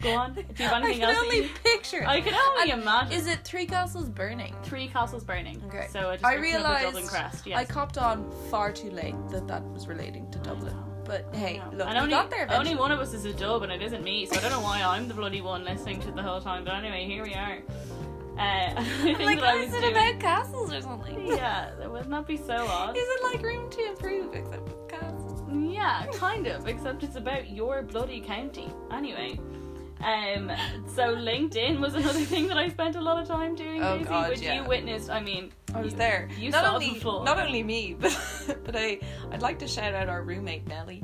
go 0.00 0.14
on. 0.14 0.34
Do 0.34 0.40
you 0.40 0.68
have 0.68 0.72
I 0.72 0.78
anything 0.78 1.00
can 1.00 1.10
else? 1.10 1.18
only 1.24 1.48
picture 1.64 1.98
it. 2.02 2.08
I 2.08 2.20
can 2.20 2.34
only 2.34 2.70
And 2.72 2.82
imagine. 2.82 3.12
Is 3.12 3.26
it 3.26 3.40
Three 3.44 3.66
Castles 3.66 4.08
Burning? 4.08 4.54
Three 4.62 4.88
castles 4.88 5.24
burning. 5.24 5.62
Okay. 5.68 5.86
So 5.90 6.00
a 6.00 6.08
I 6.08 6.16
description 6.16 6.26
of 6.28 6.34
the 6.36 6.40
realised 6.42 6.84
Dublin 6.86 7.06
crest. 7.06 7.46
Yes. 7.46 7.58
I 7.58 7.64
copped 7.64 7.98
on 7.98 8.30
far 8.50 8.72
too 8.72 8.90
late 8.90 9.14
that 9.30 9.46
that 9.48 9.62
was 9.70 9.86
relating 9.88 10.30
to 10.30 10.38
Dublin. 10.38 10.74
But 11.04 11.34
hey, 11.34 11.58
No. 11.72 11.78
look, 11.78 11.86
and 11.88 11.94
we 11.96 12.00
only, 12.00 12.10
got 12.10 12.28
there 12.30 12.44
eventually. 12.44 12.70
only 12.72 12.80
one 12.80 12.92
of 12.92 13.00
us 13.00 13.14
is 13.14 13.24
a 13.24 13.32
dub, 13.32 13.62
and 13.62 13.72
it 13.72 13.80
isn't 13.80 14.04
me, 14.04 14.26
so 14.26 14.36
I 14.36 14.40
don't 14.42 14.50
know 14.50 14.60
why 14.60 14.82
I'm 14.82 15.08
the 15.08 15.14
bloody 15.14 15.40
one 15.40 15.64
listening 15.64 16.00
to 16.02 16.10
the 16.10 16.22
whole 16.22 16.40
time. 16.40 16.64
But 16.64 16.74
anyway, 16.74 17.06
here 17.06 17.22
we 17.24 17.32
are. 17.34 17.58
Uh, 18.38 18.74
I 18.76 18.84
think 19.02 19.18
like, 19.20 19.40
that 19.40 19.48
I 19.48 19.54
oh, 19.54 19.58
was 19.60 19.68
is 19.68 19.74
it 19.74 19.80
doing- 19.80 19.92
about 19.96 20.20
castles 20.20 20.72
or 20.72 20.80
something? 20.82 21.26
Yeah, 21.26 21.70
that 21.78 21.90
would 21.90 22.08
not 22.08 22.26
be 22.26 22.36
so 22.36 22.54
odd. 22.54 22.96
Is 22.96 23.02
it 23.08 23.22
like 23.24 23.42
Room 23.42 23.70
to 23.70 23.86
Improve 23.88 24.34
except 24.34 24.62
with 24.62 24.88
castles? 24.88 25.42
Yeah, 25.50 26.06
kind 26.12 26.46
of, 26.46 26.68
except 26.68 27.02
it's 27.02 27.16
about 27.16 27.48
your 27.50 27.82
bloody 27.82 28.20
county. 28.20 28.70
Anyway. 28.92 29.40
Um, 30.00 30.50
so 30.94 31.16
LinkedIn 31.16 31.80
was 31.80 31.94
another 31.94 32.20
thing 32.20 32.46
that 32.48 32.56
I 32.56 32.68
spent 32.68 32.96
a 32.96 33.00
lot 33.00 33.20
of 33.20 33.26
time 33.28 33.54
doing, 33.54 33.82
Oh, 33.82 33.98
Daisy, 33.98 34.08
God, 34.08 34.30
which 34.30 34.40
yeah. 34.40 34.62
you 34.62 34.68
witnessed. 34.68 35.10
I 35.10 35.20
mean, 35.20 35.50
I 35.74 35.80
was 35.80 35.92
you- 35.92 35.98
there. 35.98 36.28
You 36.38 36.50
not 36.50 36.64
saw 36.64 36.74
only 36.74 36.94
the 36.94 37.00
full. 37.00 37.24
not 37.24 37.38
only 37.38 37.62
me, 37.62 37.94
but 38.00 38.16
but 38.64 38.76
I 38.76 39.00
I'd 39.32 39.42
like 39.42 39.58
to 39.60 39.68
shout 39.68 39.94
out 39.94 40.08
our 40.08 40.22
roommate 40.22 40.66
Nelly. 40.68 41.02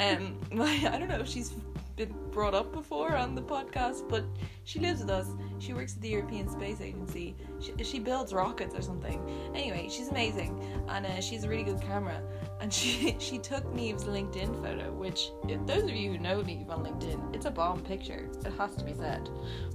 Um, 0.00 0.38
I 0.60 0.96
don't 0.98 1.08
know 1.08 1.20
if 1.20 1.28
she's 1.28 1.52
been 1.96 2.14
brought 2.30 2.54
up 2.54 2.72
before 2.72 3.14
on 3.14 3.34
the 3.34 3.42
podcast, 3.42 4.08
but 4.08 4.24
she 4.64 4.78
lives 4.78 5.00
with 5.00 5.10
us. 5.10 5.26
She 5.58 5.74
works 5.74 5.94
at 5.96 6.00
the 6.00 6.08
European 6.08 6.48
Space 6.48 6.80
Agency. 6.80 7.36
She, 7.60 7.74
she 7.84 7.98
builds 7.98 8.32
rockets 8.32 8.74
or 8.74 8.80
something. 8.80 9.20
Anyway, 9.54 9.88
she's 9.90 10.08
amazing, 10.08 10.58
and 10.88 11.04
uh, 11.04 11.20
she's 11.20 11.44
a 11.44 11.48
really 11.48 11.64
good 11.64 11.80
camera. 11.82 12.22
And 12.60 12.72
she 12.72 13.16
she 13.18 13.38
took 13.38 13.64
Neve's 13.74 14.04
LinkedIn 14.04 14.62
photo, 14.62 14.92
which 14.92 15.30
if 15.48 15.64
those 15.66 15.84
of 15.84 15.90
you 15.90 16.12
who 16.12 16.18
know 16.18 16.42
Neve 16.42 16.70
on 16.70 16.84
LinkedIn, 16.84 17.34
it's 17.34 17.46
a 17.46 17.50
bomb 17.50 17.80
picture. 17.82 18.28
It 18.44 18.52
has 18.58 18.74
to 18.76 18.84
be 18.84 18.94
said. 18.94 19.28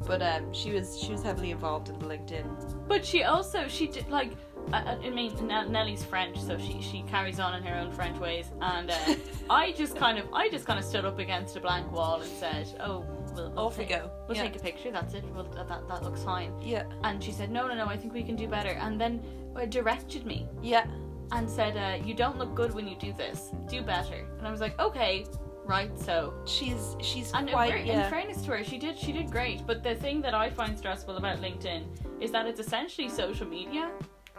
But 0.05 0.21
um, 0.21 0.53
she 0.53 0.71
was 0.71 0.99
she 0.99 1.11
was 1.11 1.23
heavily 1.23 1.51
involved 1.51 1.89
in 1.89 1.97
the 1.99 2.05
LinkedIn 2.05 2.87
But 2.87 3.05
she 3.05 3.23
also 3.23 3.67
she 3.67 3.87
did 3.87 4.07
like 4.09 4.31
I, 4.73 4.97
I 5.03 5.09
mean 5.09 5.31
N- 5.51 5.71
Nellie's 5.71 6.03
French, 6.03 6.39
so 6.39 6.57
she 6.57 6.81
she 6.81 7.03
carries 7.03 7.39
on 7.39 7.53
in 7.55 7.63
her 7.63 7.75
own 7.77 7.91
French 7.91 8.19
ways, 8.19 8.47
and 8.61 8.89
uh, 8.91 9.15
I 9.49 9.71
just 9.73 9.95
kind 9.95 10.17
of 10.17 10.31
I 10.33 10.49
just 10.49 10.65
kind 10.65 10.79
of 10.79 10.85
stood 10.85 11.05
up 11.05 11.19
against 11.19 11.55
a 11.55 11.59
blank 11.59 11.91
wall 11.91 12.21
and 12.21 12.31
said, 12.31 12.67
"Oh, 12.79 13.05
we'll, 13.35 13.51
we'll 13.51 13.59
Off 13.59 13.77
we 13.77 13.85
go. 13.85 14.09
We'll 14.27 14.37
Yeah. 14.37 14.43
take 14.43 14.55
a 14.55 14.59
picture. 14.59 14.91
That's 14.91 15.13
it. 15.13 15.23
Well, 15.33 15.43
that, 15.55 15.67
that 15.67 15.87
that 15.87 16.03
looks 16.03 16.23
fine." 16.23 16.51
Yeah, 16.61 16.83
And 17.03 17.23
she 17.23 17.31
said, 17.31 17.51
"No, 17.51 17.67
no, 17.67 17.75
no. 17.75 17.85
I 17.85 17.97
think 17.97 18.13
we 18.13 18.23
can 18.23 18.35
do 18.35 18.47
better." 18.47 18.69
And 18.71 18.99
then 18.99 19.21
uh, 19.55 19.65
directed 19.65 20.25
me 20.25 20.47
yeah. 20.63 20.85
And 21.31 21.49
said, 21.49 21.75
uh, 21.77 22.03
"You 22.05 22.13
don't 22.13 22.37
look 22.37 22.53
good 22.55 22.73
when 22.73 22.87
you 22.87 22.95
do 22.95 23.13
this. 23.13 23.51
Do 23.67 23.81
better." 23.81 24.25
And 24.37 24.47
I 24.47 24.51
was 24.51 24.61
like, 24.61 24.79
"Okay, 24.79 25.25
right." 25.65 25.97
So 25.99 26.33
She's 26.45 26.95
she's 27.01 27.31
and 27.33 27.47
in, 27.49 27.53
quite 27.53 27.71
fair- 27.71 27.79
yeah. 27.85 28.03
in 28.05 28.09
fairness 28.09 28.41
to 28.43 28.51
her, 28.51 28.63
she 28.63 28.77
did 28.77 28.97
she 28.97 29.11
did 29.11 29.31
great. 29.31 29.65
But 29.65 29.83
the 29.83 29.95
thing 29.95 30.21
that 30.21 30.33
I 30.33 30.49
find 30.49 30.77
stressful 30.77 31.17
about 31.17 31.39
LinkedIn 31.39 31.83
is 32.21 32.31
that 32.31 32.45
it's 32.47 32.59
essentially 32.59 33.09
social 33.09 33.47
media, 33.47 33.89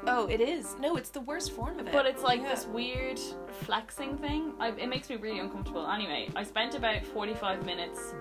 oh, 0.07 0.27
it 0.29 0.41
is. 0.41 0.77
No, 0.81 0.97
it's 0.97 1.11
the 1.11 1.21
worst 1.23 1.53
form 1.53 1.79
of 1.81 1.87
it. 1.87 1.93
but 1.93 2.07
it's 2.07 2.23
like 2.23 2.41
Yeah. 2.43 2.51
this 2.55 2.67
weird 2.67 3.19
flexing 3.63 4.17
thing. 4.19 4.53
I, 4.61 4.69
it 4.71 4.89
makes 4.89 5.09
me 5.11 5.17
really 5.17 5.41
uncomfortable. 5.41 5.87
Anyway, 5.89 6.29
I 6.37 6.43
spent 6.43 6.75
about 6.75 7.05
forty 7.05 7.35
five 7.35 7.65
minutes 7.67 8.15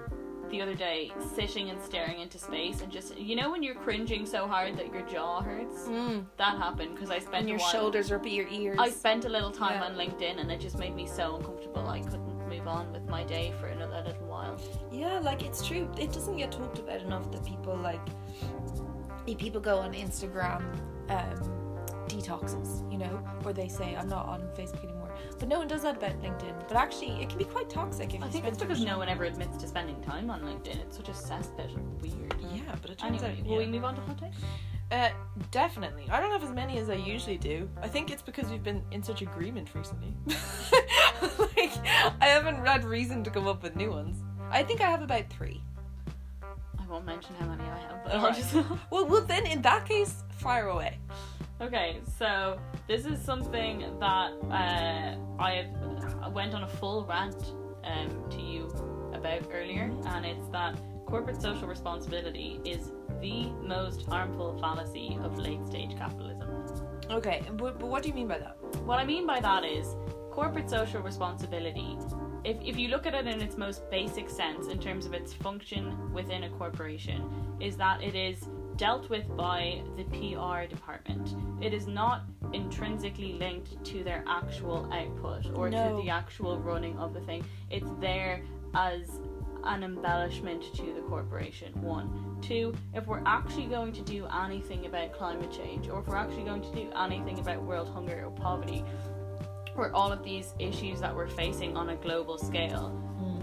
the 0.50 0.62
other 0.62 0.76
day 0.76 1.12
sitting 1.36 1.70
and 1.70 1.82
staring 1.82 2.20
into 2.20 2.38
space 2.38 2.82
and 2.82 2.92
just 2.92 3.18
you 3.18 3.36
know 3.36 3.50
when 3.50 3.64
you're 3.64 3.76
cringing 3.76 4.26
so 4.26 4.48
hard 4.48 4.78
that 4.78 4.92
your 4.94 5.02
jaw 5.04 5.42
hurts. 5.42 5.84
Mm. 5.88 6.26
That 6.38 6.58
happened 6.58 6.96
because 6.96 7.10
I 7.12 7.20
spent 7.20 7.36
And 7.42 7.50
your 7.50 7.58
a 7.58 7.62
while. 7.62 7.72
shoulders 7.72 8.12
up 8.12 8.22
at 8.26 8.32
your 8.32 8.48
ears. 8.48 8.78
I 8.80 8.90
spent 8.90 9.26
a 9.26 9.30
little 9.30 9.52
time 9.52 9.82
Yeah. 9.82 9.86
on 9.86 9.96
LinkedIn 9.96 10.40
and 10.40 10.52
it 10.52 10.60
just 10.60 10.78
made 10.78 10.96
me 10.96 11.08
so 11.08 11.36
uncomfortable. 11.38 11.88
I 11.88 12.00
couldn't 12.02 12.48
move 12.50 12.68
on 12.68 12.92
with 12.94 13.08
my 13.10 13.24
day 13.24 13.54
for 13.60 13.68
another 13.68 14.04
little 14.06 14.28
while. 14.28 14.60
Yeah, 14.92 15.20
like 15.20 15.44
it's 15.44 15.66
true. 15.66 15.90
It 15.98 16.12
doesn't 16.14 16.38
get 16.38 16.52
talked 16.52 16.80
about 16.80 17.02
enough 17.02 17.32
that 17.32 17.44
people 17.46 17.76
like 17.76 18.02
people 19.38 19.60
go 19.60 19.78
on 19.80 19.94
Instagram 19.94 20.62
um 21.10 21.65
detoxes, 22.08 22.90
you 22.92 22.98
know, 22.98 23.24
or 23.44 23.54
they 23.54 23.68
say 23.68 23.96
I'm 23.96 24.08
not 24.10 24.26
on 24.28 24.42
Facebook 24.58 24.84
anymore. 24.84 25.14
But 25.40 25.48
no 25.48 25.60
one 25.60 25.68
does 25.68 25.84
that 25.84 25.98
about 25.98 26.22
LinkedIn. 26.22 26.68
But 26.68 26.78
actually 26.78 27.22
it 27.22 27.30
can 27.30 27.38
be 27.38 27.46
quite 27.46 27.70
toxic 27.70 28.14
if 28.14 28.22
I 28.22 28.26
you 28.26 28.32
think 28.32 28.46
it's 28.46 28.58
because 28.58 28.84
no 28.84 28.98
one 28.98 29.10
ever 29.10 29.24
admits 29.26 29.58
to 29.58 29.68
spending 29.68 30.02
time 30.02 30.30
on 30.30 30.42
LinkedIn. 30.42 30.80
It's 30.82 30.98
such 30.98 31.10
a 31.10 31.12
cesspit 31.12 31.76
and 31.76 32.02
weird. 32.02 32.36
Yeah, 32.54 32.76
but 32.82 32.92
it 32.92 32.98
turns 32.98 33.24
Anyway, 33.24 33.40
out 33.40 33.48
will 33.48 33.58
we 33.58 33.66
move 33.66 33.84
on 33.84 33.96
to 33.96 34.02
hot 34.02 34.18
takes? 34.18 34.38
Uh, 34.92 35.10
definitely. 35.52 36.08
I 36.12 36.20
don't 36.20 36.32
have 36.32 36.44
as 36.44 36.52
many 36.52 36.78
as 36.78 36.90
I 36.90 36.96
usually 36.96 37.38
do. 37.38 37.68
I 37.82 37.88
think 37.88 38.12
it's 38.12 38.22
because 38.22 38.50
we've 38.50 38.64
been 38.64 38.84
in 38.92 39.02
such 39.02 39.22
agreement 39.22 39.70
recently. 39.74 40.16
like, 41.40 41.72
I 42.22 42.28
haven't 42.28 42.64
had 42.66 42.84
reason 42.84 43.24
to 43.24 43.30
come 43.32 43.48
up 43.48 43.64
with 43.64 43.76
new 43.76 43.90
ones. 43.90 44.18
I 44.52 44.64
think 44.64 44.82
I 44.82 44.90
have 44.90 45.02
about 45.02 45.28
three. 45.30 45.62
I 46.44 46.86
won't 46.88 47.06
mention 47.06 47.34
how 47.40 47.48
many 47.48 47.64
I 47.64 47.78
have, 47.80 48.04
but 48.04 48.14
Alright. 48.14 48.36
I'll 48.36 48.40
just. 48.40 48.54
Well, 48.92 49.08
well, 49.08 49.22
then 49.22 49.48
in 49.48 49.64
that 49.64 49.88
case, 49.88 50.24
fire 50.30 50.68
away. 50.68 51.00
Okay, 51.62 52.02
so 52.18 52.60
this 52.88 53.06
is 53.06 53.22
something 53.22 53.80
that 54.00 54.32
uh, 54.50 55.18
I 55.40 55.52
had, 55.52 56.34
went 56.34 56.54
on 56.54 56.64
a 56.64 56.68
full 56.68 57.06
rant 57.06 57.54
um, 57.84 58.30
to 58.30 58.42
you 58.42 58.68
about 59.14 59.48
earlier, 59.52 59.92
and 60.06 60.26
it's 60.26 60.48
that 60.50 60.78
corporate 61.06 61.42
social 61.42 61.68
responsibility 61.68 62.60
is 62.66 62.92
the 63.22 63.46
most 63.62 64.06
harmful 64.06 64.58
fallacy 64.60 65.18
of 65.22 65.38
late 65.38 65.66
stage 65.66 65.96
capitalism. 65.98 66.50
Okay, 67.10 67.44
but, 67.54 67.80
but 67.80 67.88
what 67.88 68.04
do 68.04 68.10
you 68.10 68.16
mean 68.16 68.28
by 68.28 68.40
that? 68.40 68.58
What 68.84 69.00
I 69.00 69.06
mean 69.06 69.26
by 69.28 69.40
that 69.40 69.64
is 69.64 69.96
corporate 70.32 70.70
social 70.70 71.02
responsibility. 71.02 71.98
If, 72.44 72.58
if 72.62 72.78
you 72.78 72.90
look 72.90 73.06
at 73.06 73.16
it 73.16 73.26
in 73.28 73.42
its 73.42 73.58
most 73.58 73.90
basic 73.90 74.30
sense, 74.30 74.68
in 74.68 74.80
terms 74.80 75.06
of 75.06 75.14
its 75.14 75.34
function 75.34 76.12
within 76.14 76.44
a 76.44 76.50
corporation, 76.50 77.24
is 77.60 77.78
that 77.78 78.04
it 78.04 78.16
is 78.16 78.44
dealt 78.78 79.10
with 79.10 79.28
by 79.36 79.82
the 79.96 80.04
PR 80.06 80.68
department. 80.68 81.36
It 81.64 81.74
is 81.74 81.88
not 81.88 82.24
intrinsically 82.54 83.34
linked 83.34 83.84
to 83.86 84.04
their 84.04 84.24
actual 84.28 84.92
output 84.94 85.46
or 85.56 85.70
No. 85.70 85.98
to 85.98 86.04
the 86.04 86.10
actual 86.10 86.60
running 86.60 86.98
of 86.98 87.14
the 87.14 87.22
thing. 87.22 87.44
It's 87.70 87.90
there 88.00 88.42
as 88.74 89.20
an 89.64 89.84
embellishment 89.84 90.64
to 90.76 90.94
the 90.94 91.02
corporation. 91.10 91.74
One. 91.82 92.38
Two, 92.42 92.74
if 92.94 93.08
we're 93.08 93.24
actually 93.26 93.66
going 93.66 93.94
to 93.94 94.02
do 94.02 94.28
anything 94.28 94.86
about 94.86 95.14
climate 95.14 95.52
change, 95.52 95.90
or 95.90 96.00
if 96.02 96.08
we're 96.08 96.18
actually 96.18 96.44
going 96.44 96.62
to 96.62 96.72
do 96.76 96.92
anything 96.96 97.40
about 97.40 97.64
world 97.64 97.90
hunger 97.90 98.26
or 98.26 98.32
poverty, 98.32 98.84
or 99.76 99.92
all 99.92 100.12
of 100.12 100.24
these 100.24 100.54
issues 100.60 101.00
that 101.02 101.16
we're 101.16 101.28
facing 101.28 101.76
on 101.76 101.90
a 101.90 101.96
global 101.96 102.38
scale, 102.38 102.94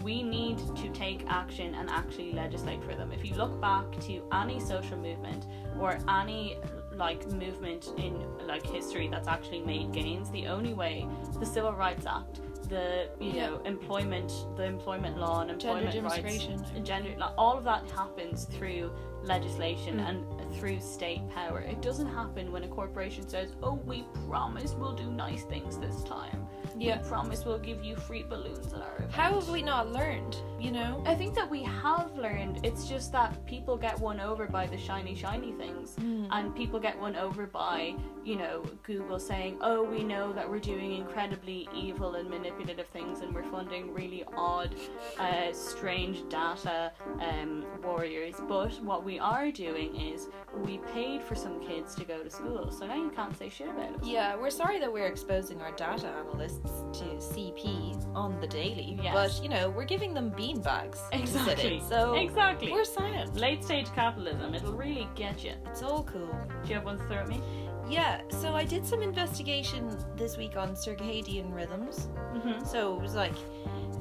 we 0.03 0.23
need 0.23 0.59
to 0.77 0.89
take 0.91 1.25
action 1.29 1.75
and 1.75 1.89
actually 1.91 2.33
legislate 2.33 2.83
for 2.85 2.95
them. 2.95 3.13
If 3.13 3.25
you 3.25 3.35
look 3.37 3.61
back 3.61 3.85
to 4.03 4.23
any 4.33 4.59
social 4.61 4.97
movement 4.99 5.47
or 5.81 5.99
any 6.09 6.57
like 6.95 7.27
movement 7.33 7.89
in 7.97 8.23
like 8.47 8.67
history 8.67 9.09
that's 9.09 9.29
actually 9.29 9.61
made 9.63 9.93
gains, 9.93 10.31
the 10.31 10.47
only 10.47 10.75
way 10.75 11.07
the 11.41 11.47
Civil 11.47 11.73
Rights 11.73 12.05
Act, 12.07 12.41
the 12.69 13.09
you 13.21 13.33
Yeah. 13.33 13.47
know 13.51 13.61
employment, 13.65 14.31
the 14.57 14.65
employment 14.65 15.19
law 15.19 15.41
and 15.41 15.59
Gender 15.61 15.89
employment 15.89 16.05
rights, 16.05 16.23
demonstration. 16.25 16.85
gender, 16.85 17.15
like, 17.19 17.33
all 17.39 17.57
of 17.57 17.65
that 17.65 17.89
happens 17.91 18.45
through 18.47 18.91
legislation 19.25 19.99
Mm. 19.99 20.09
and 20.09 20.55
through 20.55 20.81
state 20.81 21.23
power. 21.31 21.61
It 21.61 21.81
doesn't 21.81 22.07
happen 22.09 22.51
when 22.53 22.65
a 22.65 22.69
corporation 22.69 23.29
says, 23.29 23.55
"Oh, 23.63 23.75
we 23.87 24.05
promise 24.29 24.75
we'll 24.75 24.95
do 24.95 25.11
nice 25.11 25.45
things 25.45 25.79
this 25.79 26.03
time. 26.05 26.47
Yeah. 26.83 27.01
We 27.03 27.09
promise 27.09 27.45
we'll 27.45 27.59
give 27.59 27.83
you 27.85 27.97
free 27.97 28.23
balloons 28.23 28.73
at 28.73 28.81
our 28.83 28.97
event." 28.97 29.13
How 29.13 29.35
have 29.39 29.49
we 29.49 29.63
not 29.63 29.93
learned? 29.93 30.37
You 30.59 30.71
know? 30.71 31.03
I 31.07 31.15
think 31.15 31.35
that 31.35 31.49
we 31.51 31.63
have 31.65 32.17
learned. 32.17 32.61
It's 32.65 32.87
just 32.89 33.11
that 33.13 33.45
people 33.47 33.77
get 33.77 33.99
won 33.99 34.21
over 34.21 34.47
by 34.47 34.67
the 34.67 34.79
shiny, 34.79 35.15
shiny 35.15 35.53
things, 35.53 35.97
Mm. 35.97 36.29
and 36.31 36.55
people 36.55 36.79
get 36.79 36.99
won 37.01 37.17
over 37.17 37.47
by, 37.47 37.95
you 38.25 38.37
know, 38.37 38.63
Google 38.85 39.19
saying, 39.19 39.59
"Oh, 39.61 39.83
we 39.83 40.05
know 40.05 40.33
that 40.33 40.49
we're 40.49 40.61
doing 40.61 40.93
incredibly 40.93 41.69
evil 41.75 42.15
and 42.15 42.31
manipulative 42.31 42.87
things, 42.89 43.21
and 43.23 43.35
we're 43.35 43.43
funding 43.57 43.93
really 43.93 44.25
odd, 44.37 44.75
uh, 45.19 45.53
strange 45.53 46.29
data 46.29 46.93
um, 47.21 47.65
warriors." 47.83 48.37
But 48.49 48.73
what 48.83 49.05
we 49.05 49.19
are 49.19 49.51
doing 49.51 49.97
is 49.97 50.29
we 50.65 50.79
paid 50.95 51.23
for 51.23 51.35
some 51.35 51.59
kids 51.61 51.95
to 51.97 52.05
go 52.05 52.23
to 52.23 52.31
school, 52.31 52.71
so 52.71 52.87
now 52.87 52.95
you 52.97 53.11
can't 53.11 53.37
say 53.37 53.49
shit 53.49 53.69
about 53.69 53.95
us. 53.97 54.05
Yeah, 54.05 54.37
we're 54.37 54.51
sorry 54.51 54.79
that 54.79 54.93
we're 54.93 55.07
exposing 55.07 55.61
our 55.61 55.73
data 55.73 56.07
analysts 56.07 56.72
to 56.95 57.05
CP 57.05 58.15
on 58.15 58.41
the 58.41 58.47
daily, 58.47 58.99
Yes. 59.03 59.15
but 59.15 59.43
you 59.43 59.49
know 59.49 59.71
we're 59.71 59.85
giving 59.85 60.15
them 60.15 60.31
beanbags 60.31 60.99
Exactly. 61.13 61.79
in. 61.79 61.89
So 61.89 62.15
exactly. 62.15 62.73
we're 62.73 62.85
silent. 62.85 63.37
Late 63.37 63.65
stage 63.65 63.87
capitalism. 63.95 64.55
It'll 64.55 64.73
really 64.73 65.09
get 65.15 65.43
you. 65.45 65.53
It's 65.67 65.83
all 65.83 66.05
cool. 66.05 66.29
Do 66.63 66.69
you 66.69 66.75
have 66.75 66.85
one 66.85 66.99
to 66.99 67.05
throw 67.07 67.19
at 67.19 67.29
me? 67.29 67.41
Yeah, 67.89 68.21
so 68.29 68.55
I 68.55 68.65
did 68.65 68.87
some 68.87 69.03
investigation 69.03 69.97
this 70.17 70.37
week 70.37 70.57
on 70.57 70.75
circadian 70.75 71.53
rhythms. 71.53 72.09
Mm-hmm. 72.35 72.65
So 72.65 72.97
it 72.97 73.03
was 73.03 73.15
like, 73.15 73.35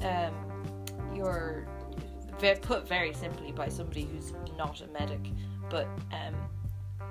um, 0.02 0.34
you're 1.14 1.66
put 2.62 2.88
very 2.88 3.12
simply 3.12 3.52
by 3.52 3.68
somebody 3.68 4.02
who's 4.04 4.32
not 4.56 4.80
a 4.80 4.86
medic, 4.88 5.30
but 5.70 5.86
um, 6.12 6.34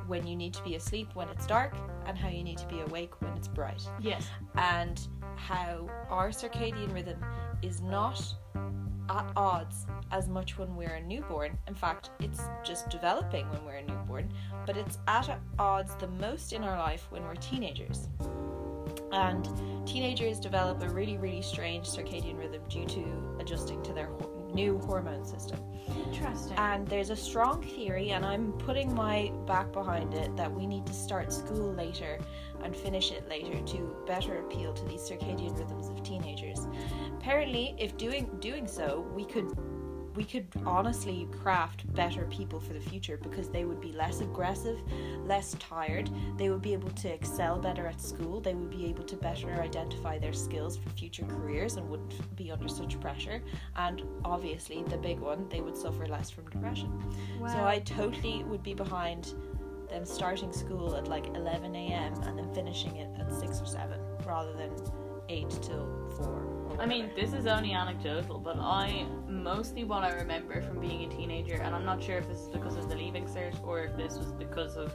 when 0.08 0.28
you 0.28 0.36
need 0.36 0.54
to 0.54 0.64
be 0.64 0.76
asleep 0.76 1.10
when 1.14 1.30
it's 1.30 1.46
dark, 1.46 1.74
and 2.06 2.18
how 2.18 2.28
you 2.28 2.44
need 2.44 2.58
to 2.58 2.68
be 2.68 2.82
awake 2.82 3.22
when 3.22 3.32
it's 3.34 3.48
bright, 3.48 3.82
Yes. 4.02 4.28
and 4.56 5.08
how 5.36 5.90
our 6.10 6.30
circadian 6.30 6.94
rhythm 6.94 7.24
is 7.62 7.82
not 7.82 8.22
at 9.10 9.26
odds 9.36 9.88
as 10.12 10.28
much 10.28 10.58
when 10.58 10.76
we're 10.76 10.96
a 10.96 11.02
newborn. 11.02 11.58
In 11.68 11.76
fact, 11.76 12.12
it's 12.20 12.42
just 12.64 12.90
developing 12.90 13.50
when 13.50 13.66
we're 13.66 13.78
a 13.78 13.84
newborn, 13.84 14.32
but 14.66 14.78
it's 14.78 14.98
at 15.08 15.40
odds 15.60 15.96
the 15.96 16.08
most 16.08 16.54
in 16.54 16.64
our 16.64 16.78
life 16.78 17.08
when 17.10 17.24
we're 17.24 17.36
teenagers. 17.36 18.08
And 19.12 19.48
teenagers 19.86 20.40
develop 20.40 20.82
a 20.82 20.90
really, 20.90 21.18
really 21.18 21.42
strange 21.42 21.88
circadian 21.88 22.38
rhythm 22.38 22.62
due 22.70 22.86
to 22.86 23.38
adjusting 23.40 23.82
to 23.84 23.94
their 23.94 24.10
new 24.54 24.80
hormone 24.80 25.26
system. 25.26 25.60
Interesting. 26.08 26.58
And 26.58 26.88
there's 26.88 27.10
a 27.10 27.16
strong 27.16 27.62
theory, 27.64 28.12
and 28.12 28.26
I'm 28.26 28.54
putting 28.54 28.94
my 28.94 29.32
back 29.46 29.72
behind 29.72 30.14
it, 30.14 30.36
that 30.38 30.52
we 30.52 30.68
need 30.68 30.86
to 30.86 30.94
start 30.94 31.34
school 31.34 31.74
later 31.74 32.20
and 32.64 32.76
finish 32.76 33.12
it 33.12 33.28
later 33.30 33.60
to 33.62 33.96
better 34.06 34.40
appeal 34.40 34.74
to 34.74 34.86
these 34.86 35.02
circadian 35.02 35.58
rhythms 35.58 35.90
of 35.90 36.04
teenagers. 36.04 36.68
Apparently, 37.18 37.76
if 37.78 37.98
doing 37.98 38.30
doing 38.40 38.68
so, 38.68 39.08
we 39.16 39.26
could 39.26 39.52
we 40.16 40.24
could 40.24 40.48
honestly 40.66 41.28
craft 41.42 41.92
better 41.94 42.26
people 42.26 42.60
for 42.60 42.74
the 42.74 42.80
future 42.80 43.18
because 43.18 43.50
they 43.50 43.66
would 43.66 43.80
be 43.80 43.92
less 43.94 44.22
aggressive, 44.22 44.82
less 45.26 45.56
tired, 45.60 46.10
they 46.38 46.50
would 46.50 46.62
be 46.62 46.74
able 46.74 46.90
to 46.90 47.08
excel 47.08 47.58
better 47.58 47.88
at 47.88 48.02
school, 48.02 48.42
they 48.42 48.54
would 48.54 48.70
be 48.70 48.86
able 48.86 49.04
to 49.04 49.16
better 49.16 49.50
identify 49.62 50.20
their 50.20 50.34
skills 50.34 50.78
for 50.78 50.90
future 50.90 51.26
careers 51.26 51.78
and 51.78 51.90
wouldn't 51.90 52.36
be 52.36 52.52
under 52.52 52.68
such 52.68 53.00
pressure. 53.00 53.42
And 53.76 54.02
obviously, 54.26 54.84
the 54.84 54.98
big 54.98 55.20
one, 55.20 55.48
they 55.50 55.62
would 55.62 55.78
suffer 55.78 56.06
less 56.06 56.30
from 56.30 56.50
depression. 56.50 56.92
So 57.40 57.64
I 57.64 57.80
totally 57.80 58.44
would 58.44 58.64
be 58.64 58.74
behind 58.74 59.34
them 59.92 60.06
starting 60.06 60.52
school 60.52 60.96
at 60.96 61.08
like 61.08 61.28
11 61.36 61.76
a.m. 61.76 62.14
and 62.24 62.38
then 62.38 62.52
finishing 62.54 62.96
it 62.98 63.10
at 63.20 63.32
6 63.32 63.62
or 63.62 63.66
7 63.66 64.00
rather 64.26 64.54
than 64.54 64.72
8 65.30 65.50
till 65.62 65.88
4. 66.18 66.78
I 66.80 66.86
mean, 66.86 67.12
this 67.16 67.34
is 67.34 67.46
only 67.46 67.74
anecdotal, 67.74 68.40
but 68.40 68.58
I 68.58 69.06
mostly 69.28 69.84
what 69.84 70.04
I 70.04 70.14
remember 70.14 70.62
from 70.62 70.80
being 70.80 71.04
a 71.04 71.10
teenager, 71.10 71.56
and 71.56 71.76
I'm 71.76 71.86
not 71.86 72.02
sure 72.02 72.18
if 72.18 72.28
this 72.28 72.40
is 72.40 72.48
because 72.50 72.76
of 72.76 72.90
the 72.90 72.96
leaving 72.96 73.26
cert 73.26 73.54
or 73.64 73.84
if 73.84 73.96
this 73.98 74.18
was 74.18 74.32
because 74.34 74.78
of 74.78 74.94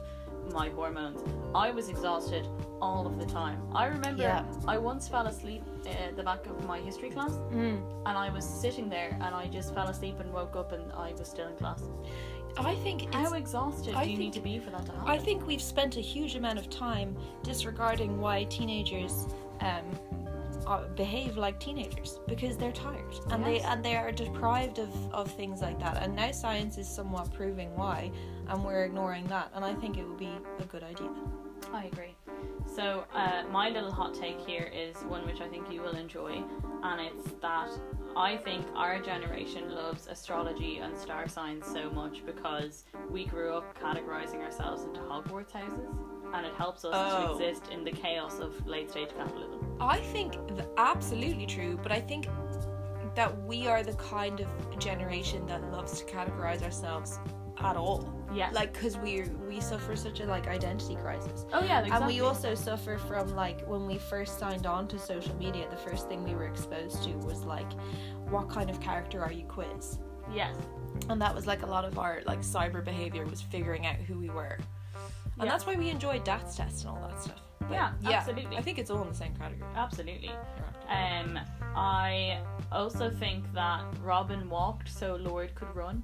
my 0.53 0.69
hormones. 0.69 1.21
I 1.53 1.71
was 1.71 1.89
exhausted 1.89 2.47
all 2.81 3.05
of 3.05 3.17
the 3.19 3.25
time. 3.25 3.61
I 3.73 3.85
remember 3.85 4.23
Yeah. 4.23 4.43
I 4.67 4.77
once 4.77 5.07
fell 5.07 5.27
asleep 5.27 5.63
at 5.85 6.15
the 6.15 6.23
back 6.23 6.45
of 6.47 6.65
my 6.65 6.79
history 6.79 7.09
class, 7.09 7.33
Mm. 7.51 7.81
and 8.05 8.17
I 8.17 8.29
was 8.29 8.45
sitting 8.45 8.89
there, 8.89 9.11
and 9.21 9.35
I 9.35 9.47
just 9.47 9.73
fell 9.73 9.87
asleep 9.87 10.19
and 10.19 10.31
woke 10.33 10.55
up, 10.55 10.71
and 10.71 10.91
I 10.93 11.13
was 11.13 11.27
still 11.27 11.47
in 11.47 11.55
class. 11.57 11.83
I 12.57 12.75
think 12.75 13.03
it's 13.03 13.15
How 13.15 13.33
exhausted 13.33 13.95
I 13.95 14.03
do 14.03 14.09
you 14.11 14.17
think- 14.17 14.19
need 14.27 14.33
to 14.33 14.39
be 14.41 14.59
for 14.59 14.69
that 14.71 14.85
to 14.87 14.91
happen? 14.91 15.09
I 15.09 15.17
think 15.17 15.45
we've 15.45 15.61
spent 15.61 15.97
a 15.97 16.01
huge 16.01 16.35
amount 16.35 16.57
of 16.59 16.69
time 16.69 17.15
disregarding 17.43 18.19
why 18.19 18.45
teenagers 18.45 19.27
um, 19.61 19.83
uh, 20.65 20.83
behave 20.95 21.37
like 21.37 21.59
teenagers 21.59 22.19
because 22.27 22.57
they're 22.57 22.71
tired 22.73 23.13
and 23.31 23.43
they 23.45 23.59
and 23.61 23.83
they 23.85 23.95
are 23.95 24.11
deprived 24.11 24.79
of, 24.79 24.89
of 25.13 25.31
things 25.31 25.61
like 25.61 25.79
that. 25.79 26.01
And 26.03 26.15
now 26.15 26.31
science 26.31 26.77
is 26.77 26.87
somewhat 26.89 27.33
proving 27.33 27.75
why, 27.75 28.11
and 28.49 28.63
we're 28.65 28.83
ignoring 28.85 29.25
that. 29.27 29.49
And 29.55 29.63
I 29.63 29.73
think 29.75 29.97
it 29.97 30.05
would 30.07 30.17
be 30.19 30.31
a 30.59 30.63
good 30.63 30.83
idea. 30.83 31.09
I 31.73 31.85
agree. 31.85 32.15
So, 32.65 33.05
uh, 33.15 33.43
my 33.51 33.69
little 33.69 33.91
hot 33.91 34.13
take 34.13 34.39
here 34.41 34.69
is 34.73 34.95
one 35.03 35.25
which 35.25 35.41
I 35.41 35.47
think 35.47 35.71
you 35.71 35.81
will 35.81 35.95
enjoy, 35.95 36.43
and 36.83 37.01
it's 37.01 37.31
that 37.41 37.69
I 38.15 38.37
think 38.37 38.65
our 38.75 38.99
generation 38.99 39.73
loves 39.75 40.07
astrology 40.07 40.77
and 40.79 40.97
star 40.97 41.27
signs 41.27 41.65
so 41.65 41.89
much 41.89 42.25
because 42.25 42.85
we 43.09 43.25
grew 43.25 43.53
up 43.53 43.77
categorizing 43.79 44.41
ourselves 44.43 44.83
into 44.83 44.99
Hogwarts 45.01 45.51
houses, 45.51 45.89
and 46.33 46.45
it 46.45 46.53
helps 46.55 46.83
us 46.85 46.93
Oh. 46.95 47.37
to 47.37 47.43
exist 47.45 47.71
in 47.71 47.83
the 47.83 47.91
chaos 47.91 48.39
of 48.39 48.65
late 48.65 48.89
stage 48.89 49.09
capitalism. 49.15 49.77
I 49.79 49.99
think 49.99 50.33
th- 50.47 50.67
absolutely 50.77 51.45
true, 51.45 51.77
but 51.83 51.91
I 51.91 52.01
think 52.01 52.27
that 53.15 53.35
we 53.45 53.67
are 53.67 53.83
the 53.83 53.93
kind 53.93 54.39
of 54.39 54.47
generation 54.79 55.45
that 55.47 55.63
loves 55.71 56.01
to 56.01 56.05
categorize 56.05 56.63
ourselves 56.63 57.19
at 57.59 57.75
all. 57.75 58.13
Yeah. 58.31 58.51
Like, 58.51 58.73
because 58.73 58.97
we 58.97 59.23
we 59.47 59.59
suffer 59.61 59.95
such 59.95 60.19
a 60.19 60.25
like 60.25 60.47
identity 60.47 60.95
crisis. 60.95 61.45
oh 61.53 61.63
yeah, 61.63 61.79
exactly. 61.79 61.91
And 61.91 62.05
we 62.05 62.19
also 62.19 62.53
suffer 62.53 62.97
from 62.97 63.33
like 63.35 63.65
when 63.67 63.87
we 63.87 63.97
first 63.97 64.37
signed 64.37 64.67
on 64.67 64.87
to 64.89 64.99
social 64.99 65.33
media, 65.37 65.65
the 65.69 65.77
first 65.77 66.07
thing 66.09 66.23
we 66.23 66.35
were 66.35 66.45
exposed 66.45 67.03
to 67.05 67.11
was 67.19 67.43
like, 67.45 67.71
what 68.29 68.49
kind 68.49 68.69
of 68.69 68.79
character 68.81 69.21
are 69.23 69.31
you 69.31 69.45
quiz? 69.45 69.99
yes. 70.33 70.55
And 71.09 71.21
that 71.21 71.33
was 71.33 71.45
like 71.47 71.61
a 71.61 71.65
lot 71.65 71.85
of 71.85 71.97
our 71.99 72.21
like 72.25 72.39
cyber 72.41 72.83
behavior 72.83 73.25
was 73.25 73.41
figuring 73.41 73.85
out 73.85 73.95
who 73.95 74.17
we 74.19 74.29
were. 74.29 74.57
And 75.39 75.45
Yeah. 75.45 75.45
that's 75.45 75.65
why 75.67 75.75
we 75.75 75.89
enjoyed 75.89 76.23
DATS 76.23 76.55
test 76.57 76.83
and 76.85 76.89
all 76.95 77.01
that 77.07 77.21
stuff. 77.21 77.39
But 77.59 77.71
Yeah, 77.71 77.91
absolutely. 78.03 78.57
I 78.57 78.61
think 78.61 78.79
it's 78.79 78.89
all 78.89 79.01
in 79.03 79.07
the 79.09 79.13
same 79.15 79.33
category. 79.35 79.69
Absolutely. 79.75 80.31
Um, 80.89 81.39
I 81.75 82.39
also 82.71 83.09
think 83.11 83.45
that 83.53 83.83
Robyn 84.03 84.49
walked 84.49 84.89
so 84.89 85.15
Lorde 85.17 85.53
could 85.55 85.73
run. 85.75 86.03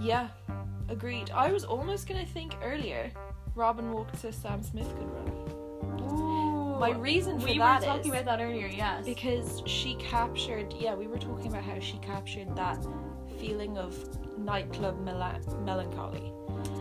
Yeah, 0.00 0.28
agreed. 0.88 1.30
I 1.30 1.50
was 1.52 1.64
almost 1.64 2.06
gonna 2.06 2.24
think 2.26 2.56
earlier, 2.62 3.10
Robyn 3.56 3.92
walked 3.92 4.16
so 4.18 4.30
Sam 4.30 4.62
Smith 4.62 4.88
could 4.96 5.10
run. 5.10 5.57
My 6.78 6.90
reason 6.90 7.38
for 7.40 7.46
we 7.46 7.58
that 7.58 7.80
were 7.80 7.86
talking 7.86 8.12
is- 8.14 8.20
about 8.20 8.38
that 8.38 8.40
earlier. 8.44 8.66
Yes. 8.68 9.04
because 9.04 9.62
she 9.66 9.94
captured 9.96 10.72
yeah 10.78 10.94
we 10.94 11.06
were 11.06 11.18
talking 11.18 11.48
about 11.48 11.62
how 11.64 11.78
she 11.80 11.98
captured 11.98 12.54
that 12.56 12.78
feeling 13.38 13.76
of 13.78 13.94
nightclub 14.38 15.00
mela- 15.04 15.40
melancholy 15.64 16.32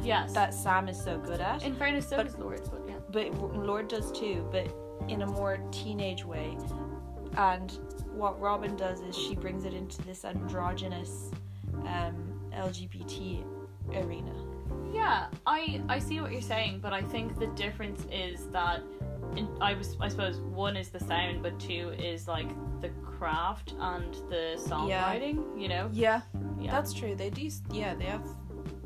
Yes. 0.03 0.33
that 0.33 0.53
Sam 0.53 0.87
is 0.87 1.01
so 1.01 1.17
good 1.19 1.39
at. 1.41 1.63
In 1.63 1.75
fairness, 1.75 2.07
so 2.07 2.17
But- 2.17 2.27
does 2.27 2.37
Lorde, 2.37 2.61
but 2.71 2.81
yeah. 2.87 2.95
but 3.11 3.55
Lorde 3.55 3.87
does 3.89 4.11
too, 4.11 4.47
but 4.51 4.67
in 5.07 5.21
a 5.21 5.27
more 5.27 5.57
teenage 5.71 6.25
way. 6.25 6.57
And 7.37 7.71
what 8.15 8.39
Robyn 8.41 8.75
does 8.75 9.01
is 9.01 9.15
she 9.15 9.35
brings 9.35 9.65
it 9.65 9.73
into 9.73 10.01
this 10.03 10.25
androgynous 10.25 11.31
um, 11.85 12.15
LGBT 12.53 13.43
arena. 13.93 14.33
Yeah, 14.93 15.27
I 15.45 15.81
I 15.89 15.99
see 15.99 16.21
what 16.21 16.31
you're 16.31 16.41
saying, 16.41 16.79
but 16.81 16.93
I 16.93 17.01
think 17.01 17.37
the 17.39 17.47
difference 17.47 18.05
is 18.11 18.47
that 18.47 18.81
in, 19.35 19.47
I 19.61 19.73
was 19.73 19.95
I 19.99 20.07
suppose 20.07 20.39
one 20.39 20.77
is 20.77 20.89
the 20.89 20.99
sound, 20.99 21.43
but 21.43 21.59
two 21.59 21.91
is 21.97 22.27
like 22.27 22.49
the 22.81 22.89
craft 22.89 23.73
and 23.79 24.13
the 24.29 24.55
songwriting. 24.57 25.59
You 25.59 25.67
know. 25.67 25.89
Yeah, 25.91 26.21
Yeah. 26.59 26.71
that's 26.71 26.93
true. 26.93 27.15
They 27.15 27.29
do. 27.29 27.49
Yeah, 27.71 27.95
they 27.95 28.05
have 28.05 28.25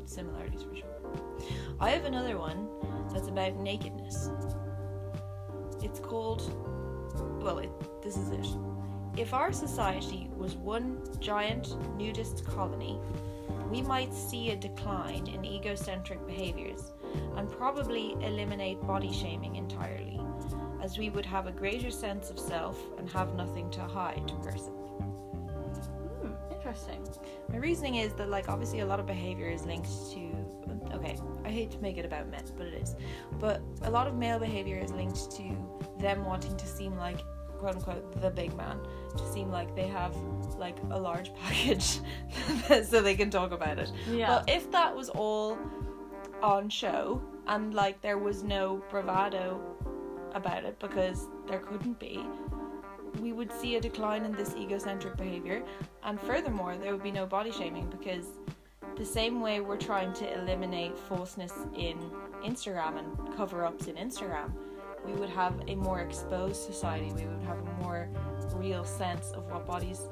similarities 0.04 0.62
for 0.62 0.74
sure. 0.74 0.86
I 1.80 1.90
have 1.90 2.04
another 2.04 2.38
one 2.38 2.68
that's 3.12 3.28
about 3.28 3.56
nakedness. 3.56 4.30
It's 5.82 6.00
called. 6.00 6.42
Well, 7.42 7.58
it, 7.58 7.70
this 8.02 8.16
is 8.16 8.30
it. 8.30 8.46
If 9.16 9.34
our 9.34 9.52
society 9.52 10.30
was 10.36 10.54
one 10.56 10.98
giant 11.20 11.76
nudist 11.98 12.46
colony, 12.46 12.98
we 13.72 13.80
might 13.80 14.12
see 14.12 14.50
a 14.50 14.56
decline 14.56 15.26
in 15.28 15.46
egocentric 15.46 16.24
behaviors 16.26 16.92
and 17.36 17.50
probably 17.50 18.12
eliminate 18.20 18.78
body 18.82 19.10
shaming 19.10 19.56
entirely, 19.56 20.20
as 20.82 20.98
we 20.98 21.08
would 21.08 21.24
have 21.24 21.46
a 21.46 21.52
greater 21.52 21.90
sense 21.90 22.28
of 22.28 22.38
self 22.38 22.78
and 22.98 23.08
have 23.08 23.34
nothing 23.34 23.70
to 23.70 23.80
hide 23.80 24.28
to 24.28 24.34
person. 24.36 24.72
Hmm, 26.20 26.32
interesting. 26.52 27.02
My 27.48 27.56
reasoning 27.56 27.94
is 27.94 28.12
that, 28.14 28.28
like, 28.28 28.50
obviously, 28.50 28.80
a 28.80 28.86
lot 28.86 29.00
of 29.00 29.06
behavior 29.06 29.48
is 29.48 29.64
linked 29.64 29.88
to. 30.12 30.20
Okay, 30.92 31.18
I 31.42 31.48
hate 31.48 31.70
to 31.70 31.78
make 31.78 31.96
it 31.96 32.04
about 32.04 32.28
men, 32.30 32.44
but 32.58 32.66
it 32.66 32.74
is. 32.74 32.94
But 33.40 33.62
a 33.82 33.90
lot 33.90 34.06
of 34.06 34.14
male 34.14 34.38
behavior 34.38 34.78
is 34.78 34.92
linked 34.92 35.30
to 35.32 35.56
them 35.98 36.26
wanting 36.26 36.58
to 36.58 36.66
seem 36.66 36.98
like, 36.98 37.20
quote 37.62 37.76
unquote, 37.76 38.20
the 38.20 38.28
big 38.28 38.56
man, 38.56 38.76
to 39.16 39.32
seem 39.32 39.48
like 39.48 39.76
they 39.76 39.86
have, 39.86 40.16
like, 40.58 40.76
a 40.90 40.98
large 40.98 41.32
package 41.42 42.00
so 42.84 43.00
they 43.00 43.14
can 43.14 43.30
talk 43.30 43.52
about 43.52 43.78
it. 43.78 43.92
Yeah. 44.10 44.26
But 44.26 44.50
if 44.50 44.68
that 44.72 44.94
was 44.94 45.08
all 45.10 45.56
on 46.42 46.68
show 46.68 47.22
and, 47.46 47.72
like, 47.72 48.02
there 48.02 48.18
was 48.18 48.42
no 48.42 48.82
bravado 48.90 49.60
about 50.34 50.64
it 50.64 50.76
because 50.80 51.28
there 51.46 51.60
couldn't 51.60 52.00
be, 52.00 52.26
we 53.20 53.32
would 53.32 53.52
see 53.52 53.76
a 53.76 53.80
decline 53.80 54.24
in 54.24 54.32
this 54.32 54.56
egocentric 54.56 55.16
behavior 55.16 55.62
and 56.02 56.20
furthermore, 56.20 56.76
there 56.76 56.90
would 56.92 57.04
be 57.04 57.12
no 57.12 57.26
body 57.26 57.52
shaming 57.52 57.88
because 57.90 58.26
the 58.96 59.04
same 59.04 59.40
way 59.40 59.60
we're 59.60 59.76
trying 59.76 60.12
to 60.14 60.40
eliminate 60.40 60.98
falseness 60.98 61.52
in 61.76 61.96
Instagram 62.44 62.98
and 62.98 63.36
cover 63.36 63.64
ups 63.64 63.86
in 63.86 63.94
Instagram, 63.94 64.50
we 65.04 65.12
would 65.14 65.30
have 65.30 65.54
a 65.68 65.74
more 65.74 66.00
exposed 66.00 66.62
society. 66.62 67.12
We 67.12 67.24
would 67.26 67.42
have 67.42 67.58
a 67.58 67.82
more 67.82 68.08
real 68.54 68.84
sense 68.84 69.30
of 69.32 69.50
what 69.50 69.66
bodies 69.66 70.02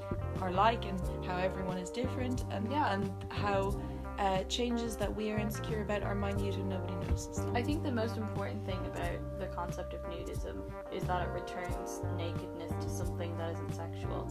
are 0.41 0.51
like 0.51 0.85
and 0.87 1.01
how 1.25 1.37
everyone 1.37 1.79
is 1.79 1.91
different 1.91 2.45
and, 2.51 2.71
Yeah. 2.71 2.93
and 2.95 3.11
how 3.29 3.81
uh, 4.19 4.43
changes 4.45 4.97
that 4.97 5.15
we 5.15 5.31
are 5.31 5.39
insecure 5.39 5.81
about 5.83 6.03
are 6.03 6.15
minute 6.15 6.57
and 6.57 6.69
nobody 6.69 6.93
notices. 7.07 7.41
I 7.55 7.63
think 7.63 7.83
the 7.83 7.93
most 7.93 8.17
important 8.19 8.67
thing 8.67 8.79
about 8.87 9.39
the 9.39 9.47
concept 9.47 9.95
of 9.95 10.03
nudism 10.03 10.61
is 10.93 11.05
that 11.05 11.27
it 11.27 11.31
returns 11.33 12.03
nakedness 12.17 12.73
to 12.85 12.91
something 12.91 13.37
that 13.39 13.55
isn't 13.55 13.75
sexual. 13.75 14.29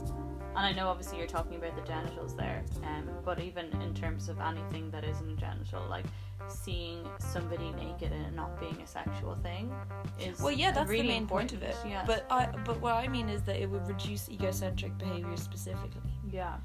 And 0.56 0.66
I 0.66 0.74
know 0.74 0.90
obviously 0.90 1.18
you're 1.18 1.28
talking 1.28 1.56
about 1.56 1.76
the 1.76 1.82
genitals 1.88 2.36
there, 2.36 2.64
um, 2.84 3.10
but 3.26 3.40
even 3.40 3.66
in 3.82 3.94
terms 3.96 4.30
of 4.30 4.40
anything 4.40 4.92
that 4.92 5.04
isn't 5.06 5.38
genital, 5.38 5.84
like 5.90 6.06
seeing 6.50 7.08
somebody 7.20 7.72
naked 7.72 8.12
and 8.12 8.26
it 8.26 8.34
not 8.34 8.60
being 8.60 8.78
a 8.82 8.88
sexual 8.88 9.36
thing 9.36 9.72
is 10.20 10.40
Well, 10.40 10.52
yeah, 10.52 10.72
that's 10.72 10.90
really 10.90 11.04
the 11.04 11.14
main 11.14 11.28
point 11.28 11.54
of 11.54 11.64
it. 11.64 11.76
Yeah, 11.86 12.04
But 12.06 12.26
I, 12.30 12.48
but 12.66 12.80
what 12.82 12.96
I 12.96 13.08
mean 13.08 13.30
is 13.30 13.42
that 13.44 13.58
it 13.58 13.70
would 13.70 13.88
reduce 13.88 14.30
egocentric 14.30 14.98
behavior 14.98 15.38
specifically. 15.38 16.02
yeah, 16.32 16.56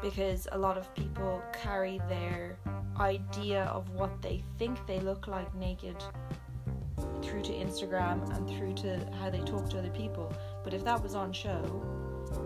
because 0.00 0.48
a 0.52 0.58
lot 0.58 0.78
of 0.78 0.92
people 0.94 1.42
carry 1.52 2.00
their 2.08 2.56
idea 2.98 3.64
of 3.64 3.88
what 3.90 4.20
they 4.22 4.42
think 4.58 4.86
they 4.86 5.00
look 5.00 5.26
like 5.26 5.52
naked 5.54 5.96
through 7.22 7.42
to 7.42 7.52
Instagram 7.52 8.34
and 8.36 8.48
through 8.48 8.74
to 8.74 9.04
how 9.20 9.30
they 9.30 9.40
talk 9.40 9.68
to 9.70 9.78
other 9.78 9.90
people. 9.90 10.32
But 10.64 10.74
if 10.74 10.84
that 10.84 11.02
was 11.02 11.14
on 11.14 11.32
show 11.32 11.62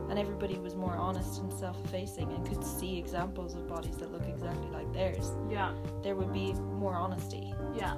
and 0.08 0.18
everybody 0.18 0.58
was 0.58 0.74
more 0.74 0.94
honest 0.94 1.40
and 1.40 1.52
self-facing 1.52 2.30
and 2.30 2.46
could 2.46 2.64
see 2.64 2.98
examples 2.98 3.54
of 3.54 3.66
bodies 3.68 3.96
that 3.96 4.12
look 4.12 4.26
exactly 4.26 4.68
like 4.70 4.92
theirs, 4.92 5.32
yeah, 5.50 5.72
there 6.02 6.14
would 6.14 6.32
be 6.32 6.52
more 6.54 6.94
honesty. 6.94 7.54
yeah. 7.76 7.96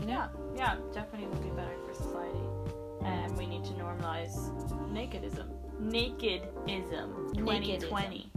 You 0.00 0.06
know? 0.06 0.12
Yeah, 0.12 0.28
yeah, 0.56 0.76
definitely 0.92 1.28
would 1.28 1.42
be 1.42 1.50
better 1.50 1.76
for 1.86 1.94
society. 1.94 2.38
And 3.04 3.36
we 3.38 3.46
need 3.46 3.64
to 3.64 3.72
normalize 3.72 4.34
nakedism. 4.92 5.48
Nakedism 5.80 7.34
2020. 7.34 8.30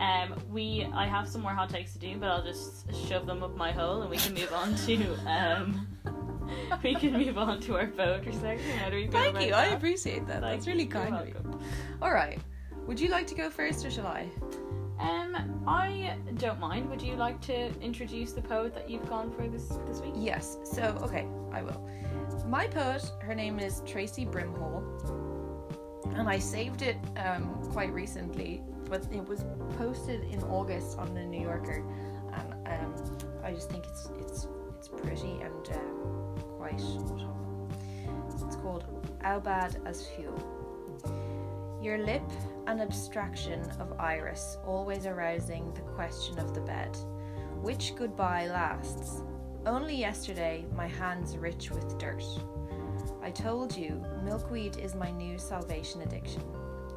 Um, 0.00 0.40
we 0.50 0.88
I 0.94 1.06
have 1.06 1.28
some 1.28 1.42
more 1.42 1.52
hot 1.52 1.70
takes 1.70 1.92
to 1.94 1.98
do, 1.98 2.16
but 2.18 2.30
I'll 2.30 2.44
just 2.44 2.86
shove 3.08 3.26
them 3.26 3.42
up 3.42 3.56
my 3.56 3.72
hole 3.72 4.02
and 4.02 4.10
we 4.10 4.16
can 4.16 4.34
move 4.34 4.52
on 4.52 4.74
to 4.86 5.14
um 5.28 5.88
we 6.84 6.94
can 6.94 7.12
move 7.12 7.36
on 7.36 7.60
to 7.62 7.76
our 7.76 7.86
poetry 7.88 8.32
section. 8.34 8.78
How 8.78 8.90
do 8.90 8.96
we 8.96 9.08
Thank 9.08 9.40
you, 9.40 9.52
I 9.52 9.66
appreciate 9.66 10.26
that. 10.28 10.40
Thank 10.40 10.54
That's 10.54 10.66
really 10.66 10.86
kind 10.86 11.14
of 11.14 11.28
you. 11.28 11.60
Alright. 12.00 12.38
Would 12.88 12.98
you 12.98 13.08
like 13.10 13.26
to 13.26 13.34
go 13.34 13.50
first 13.50 13.84
or 13.84 13.90
shall 13.90 14.06
I? 14.06 14.26
Um, 14.98 15.62
I 15.66 16.16
don't 16.38 16.58
mind. 16.58 16.88
Would 16.88 17.02
you 17.02 17.16
like 17.16 17.38
to 17.42 17.70
introduce 17.82 18.32
the 18.32 18.40
poet 18.40 18.74
that 18.74 18.88
you've 18.88 19.06
gone 19.10 19.30
for 19.30 19.46
this 19.46 19.68
this 19.86 20.00
week? 20.00 20.14
Yes. 20.16 20.56
So, 20.64 20.98
okay, 21.02 21.26
I 21.52 21.60
will. 21.60 21.86
My 22.46 22.66
poet, 22.66 23.04
her 23.20 23.34
name 23.34 23.58
is 23.60 23.82
Traci 23.82 24.26
Brimhall, 24.26 24.82
and 26.16 26.30
I 26.30 26.38
saved 26.38 26.80
it 26.80 26.96
um, 27.18 27.60
quite 27.72 27.92
recently, 27.92 28.62
but 28.88 29.02
it 29.12 29.28
was 29.28 29.44
posted 29.76 30.22
in 30.24 30.42
August 30.44 30.96
on 30.96 31.12
the 31.12 31.26
New 31.26 31.42
Yorker, 31.42 31.84
and 32.32 32.54
um, 32.66 33.18
I 33.44 33.52
just 33.52 33.68
think 33.70 33.84
it's 33.84 34.08
it's 34.18 34.48
it's 34.78 34.88
pretty 34.88 35.42
and 35.42 35.68
um, 35.74 36.34
quite. 36.56 36.80
It's 38.46 38.56
called 38.56 38.86
"How 39.20 39.40
Bad 39.40 39.76
as 39.84 40.06
Fuel." 40.06 40.57
Your 41.80 41.98
lip, 41.98 42.22
an 42.66 42.80
abstraction 42.80 43.62
of 43.78 44.00
iris, 44.00 44.58
always 44.66 45.06
arousing 45.06 45.72
the 45.74 45.82
question 45.82 46.38
of 46.38 46.52
the 46.52 46.60
bed. 46.60 46.96
Which 47.62 47.94
goodbye 47.94 48.48
lasts? 48.48 49.22
Only 49.64 49.94
yesterday, 49.94 50.66
my 50.74 50.88
hands 50.88 51.36
rich 51.36 51.70
with 51.70 51.98
dirt. 51.98 52.24
I 53.22 53.30
told 53.30 53.76
you, 53.76 54.04
milkweed 54.24 54.76
is 54.78 54.94
my 54.94 55.10
new 55.12 55.38
salvation 55.38 56.02
addiction. 56.02 56.42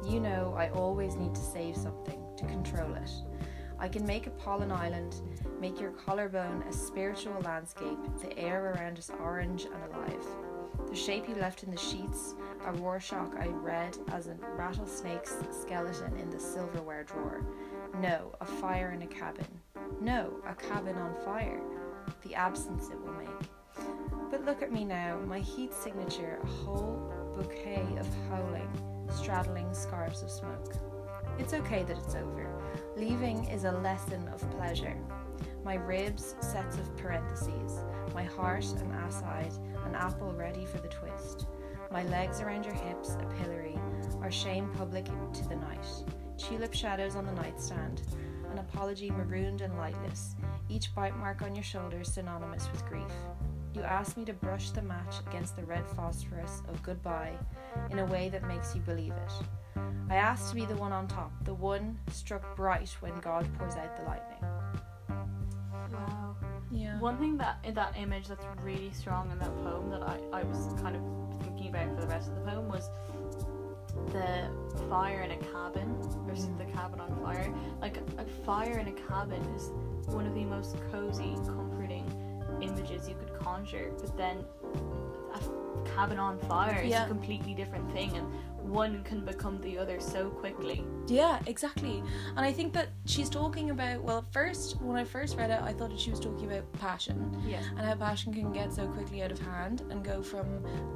You 0.04 0.18
know, 0.18 0.54
I 0.58 0.70
always 0.70 1.14
need 1.14 1.34
to 1.34 1.40
save 1.40 1.76
something, 1.76 2.20
to 2.36 2.44
control 2.46 2.94
it. 2.94 3.10
I 3.78 3.88
can 3.88 4.04
make 4.04 4.26
a 4.26 4.30
pollen 4.30 4.72
island, 4.72 5.14
make 5.60 5.80
your 5.80 5.90
collarbone 5.92 6.64
a 6.68 6.72
spiritual 6.72 7.40
landscape, 7.42 7.98
the 8.20 8.36
air 8.38 8.72
around 8.72 8.98
us 8.98 9.10
orange 9.20 9.64
and 9.64 9.94
alive. 9.94 10.26
The 10.92 10.98
shape 10.98 11.26
you 11.26 11.36
left 11.36 11.62
in 11.62 11.70
the 11.70 11.78
sheets, 11.78 12.34
a 12.66 12.72
Rorschach 12.74 13.34
I 13.40 13.46
read 13.46 13.96
as 14.08 14.26
a 14.26 14.36
rattlesnake's 14.58 15.38
skeleton 15.50 16.14
in 16.18 16.28
the 16.28 16.38
silverware 16.38 17.04
drawer. 17.04 17.40
No, 18.02 18.34
a 18.42 18.44
fire 18.44 18.90
in 18.90 19.00
a 19.00 19.06
cabin. 19.06 19.46
No, 20.02 20.34
a 20.46 20.54
cabin 20.54 20.98
on 20.98 21.14
fire. 21.24 21.62
The 22.24 22.34
absence 22.34 22.90
it 22.90 23.00
will 23.00 23.14
make. 23.14 23.88
But 24.30 24.44
look 24.44 24.60
at 24.60 24.70
me 24.70 24.84
now, 24.84 25.18
my 25.24 25.38
heat 25.38 25.72
signature, 25.72 26.38
a 26.42 26.46
whole 26.46 27.10
bouquet 27.38 27.86
of 27.98 28.06
howling, 28.28 28.68
straddling 29.10 29.72
scarves 29.72 30.22
of 30.22 30.30
smoke. 30.30 30.74
It's 31.38 31.54
okay 31.54 31.84
that 31.84 31.96
it's 31.96 32.16
over. 32.16 32.46
Leaving 32.98 33.46
is 33.46 33.64
a 33.64 33.72
lesson 33.72 34.28
of 34.28 34.42
pleasure. 34.58 34.98
My 35.64 35.76
ribs, 35.76 36.34
sets 36.40 36.76
of 36.76 36.94
parentheses. 36.98 37.78
My 38.14 38.24
heart, 38.24 38.64
an 38.64 38.92
aside, 38.92 39.52
an 39.86 39.94
apple 39.94 40.32
ready 40.32 40.66
for 40.66 40.78
the 40.78 40.88
twist. 40.88 41.46
My 41.90 42.04
legs 42.04 42.40
around 42.40 42.64
your 42.64 42.74
hips, 42.74 43.16
a 43.20 43.26
pillory. 43.42 43.78
Our 44.20 44.30
shame 44.30 44.70
public 44.76 45.06
to 45.06 45.48
the 45.48 45.56
night. 45.56 45.86
Tulip 46.36 46.74
shadows 46.74 47.16
on 47.16 47.26
the 47.26 47.32
nightstand. 47.32 48.02
An 48.50 48.58
apology 48.58 49.10
marooned 49.10 49.62
and 49.62 49.76
lightless. 49.78 50.34
Each 50.68 50.94
bite 50.94 51.16
mark 51.16 51.42
on 51.42 51.54
your 51.54 51.64
shoulder 51.64 52.04
synonymous 52.04 52.70
with 52.70 52.84
grief. 52.86 53.12
You 53.74 53.82
ask 53.82 54.18
me 54.18 54.26
to 54.26 54.34
brush 54.34 54.70
the 54.70 54.82
match 54.82 55.16
against 55.26 55.56
the 55.56 55.64
red 55.64 55.86
phosphorus 55.96 56.62
of 56.68 56.82
goodbye 56.82 57.32
in 57.90 57.98
a 57.98 58.06
way 58.06 58.28
that 58.28 58.46
makes 58.46 58.74
you 58.74 58.82
believe 58.82 59.12
it. 59.12 59.32
I 60.10 60.16
ask 60.16 60.50
to 60.50 60.54
be 60.54 60.66
the 60.66 60.76
one 60.76 60.92
on 60.92 61.08
top, 61.08 61.32
the 61.44 61.54
one 61.54 61.98
struck 62.10 62.54
bright 62.54 62.90
when 63.00 63.18
God 63.20 63.48
pours 63.58 63.76
out 63.76 63.96
the 63.96 64.02
lightning. 64.02 64.61
One 67.02 67.18
thing 67.18 67.36
that 67.38 67.58
in 67.64 67.74
that 67.74 67.96
image 67.98 68.28
that's 68.28 68.44
really 68.62 68.92
strong 68.92 69.28
in 69.32 69.38
that 69.40 69.52
poem 69.64 69.90
that 69.90 70.02
I, 70.04 70.18
I 70.32 70.44
was 70.44 70.68
kind 70.80 70.94
of 70.94 71.02
thinking 71.42 71.66
about 71.66 71.96
for 71.96 72.00
the 72.02 72.06
rest 72.06 72.28
of 72.28 72.36
the 72.36 72.42
poem 72.42 72.68
was 72.68 72.88
the 74.12 74.48
fire 74.88 75.22
in 75.22 75.32
a 75.32 75.36
cabin 75.52 75.96
versus 76.28 76.46
Mm. 76.46 76.58
the 76.58 76.64
cabin 76.66 77.00
on 77.00 77.12
fire. 77.20 77.52
Like 77.80 77.96
a 78.18 78.24
fire 78.46 78.78
in 78.78 78.86
a 78.86 78.92
cabin 78.92 79.42
is 79.56 79.70
one 80.14 80.26
of 80.26 80.34
the 80.36 80.44
most 80.44 80.76
cozy, 80.92 81.34
comforting 81.44 82.04
images 82.60 82.78
images 82.78 83.08
you 83.08 83.16
could 83.16 83.34
conjure, 83.40 83.90
but 84.00 84.16
then 84.16 84.44
a 85.34 85.88
cabin 85.96 86.20
on 86.20 86.38
fire 86.38 86.82
is 86.82 86.90
Yeah. 86.90 87.06
a 87.06 87.08
completely 87.08 87.52
different 87.52 87.90
thing, 87.90 88.16
and 88.16 88.32
one 88.72 89.04
can 89.04 89.24
become 89.24 89.60
the 89.60 89.76
other 89.78 90.00
so 90.00 90.30
quickly. 90.30 90.84
Yeah, 91.06 91.38
exactly. 91.46 92.02
And 92.36 92.40
I 92.40 92.52
think 92.52 92.72
that 92.72 92.88
she's 93.04 93.28
talking 93.28 93.70
about, 93.70 94.02
well, 94.02 94.24
first, 94.30 94.80
when 94.80 94.96
I 94.96 95.04
first 95.04 95.36
read 95.36 95.50
it, 95.50 95.60
I 95.62 95.72
thought 95.72 95.90
that 95.90 96.00
she 96.00 96.10
was 96.10 96.18
talking 96.20 96.50
about 96.50 96.70
passion 96.74 97.36
Yeah. 97.46 97.62
and 97.76 97.80
how 97.80 97.94
passion 97.94 98.32
can 98.32 98.52
get 98.52 98.72
so 98.72 98.86
quickly 98.86 99.22
out 99.22 99.30
of 99.30 99.38
hand 99.38 99.82
and 99.90 100.02
go 100.02 100.22
from 100.22 100.46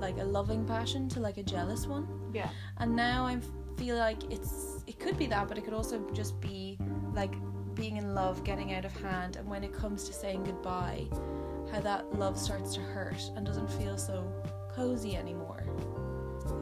like 0.00 0.16
a 0.18 0.24
loving 0.24 0.64
passion 0.64 1.08
to 1.10 1.20
like 1.20 1.36
a 1.36 1.42
jealous 1.42 1.86
one. 1.86 2.08
Yeah. 2.32 2.48
And 2.78 2.96
now 2.96 3.26
I 3.26 3.38
feel 3.76 3.96
like 3.96 4.24
it's, 4.32 4.82
it 4.86 4.98
could 4.98 5.18
be 5.18 5.26
that, 5.26 5.46
but 5.48 5.58
it 5.58 5.64
could 5.64 5.74
also 5.74 6.00
just 6.12 6.40
be 6.40 6.78
like 7.14 7.34
being 7.74 7.98
in 7.98 8.14
love 8.14 8.42
getting 8.42 8.72
out 8.72 8.86
of 8.86 8.92
hand. 9.02 9.36
And 9.36 9.46
when 9.48 9.62
it 9.62 9.72
comes 9.72 10.04
to 10.04 10.14
saying 10.14 10.44
goodbye, 10.44 11.06
how 11.70 11.80
that 11.80 12.18
love 12.18 12.38
starts 12.38 12.74
to 12.74 12.80
hurt 12.80 13.20
and 13.36 13.44
doesn't 13.44 13.70
feel 13.72 13.98
so 13.98 14.24
cozy 14.72 15.16
anymore. 15.16 15.64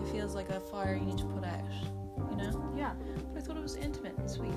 It 0.05 0.11
feels 0.12 0.35
like 0.35 0.51
a 0.51 0.61
fire 0.61 0.95
you 0.97 1.07
need 1.07 1.19
to 1.19 1.25
put 1.25 1.45
out, 1.45 1.61
you 2.31 2.37
know? 2.37 2.73
Yeah. 2.77 2.93
But 3.33 3.43
I 3.43 3.47
thought 3.47 3.57
it 3.57 3.62
was 3.62 3.77
intimate 3.77 4.17
and 4.19 4.31
sweet. 4.31 4.53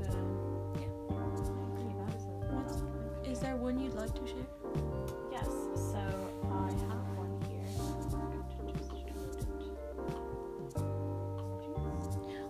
But 0.00 0.08
um, 0.10 0.74
I 0.74 1.80
agree, 1.80 1.94
that 1.98 2.14
is 2.16 2.24
a- 2.24 2.28
What? 2.54 3.28
is 3.30 3.40
there 3.40 3.56
one 3.56 3.78
you'd 3.78 3.94
like 3.94 4.14
to 4.14 4.26
share? 4.26 4.46
Yes, 5.30 5.46
so 5.74 5.98
I 6.44 6.70
have 6.88 7.06
one 7.16 7.38
here. 7.48 7.66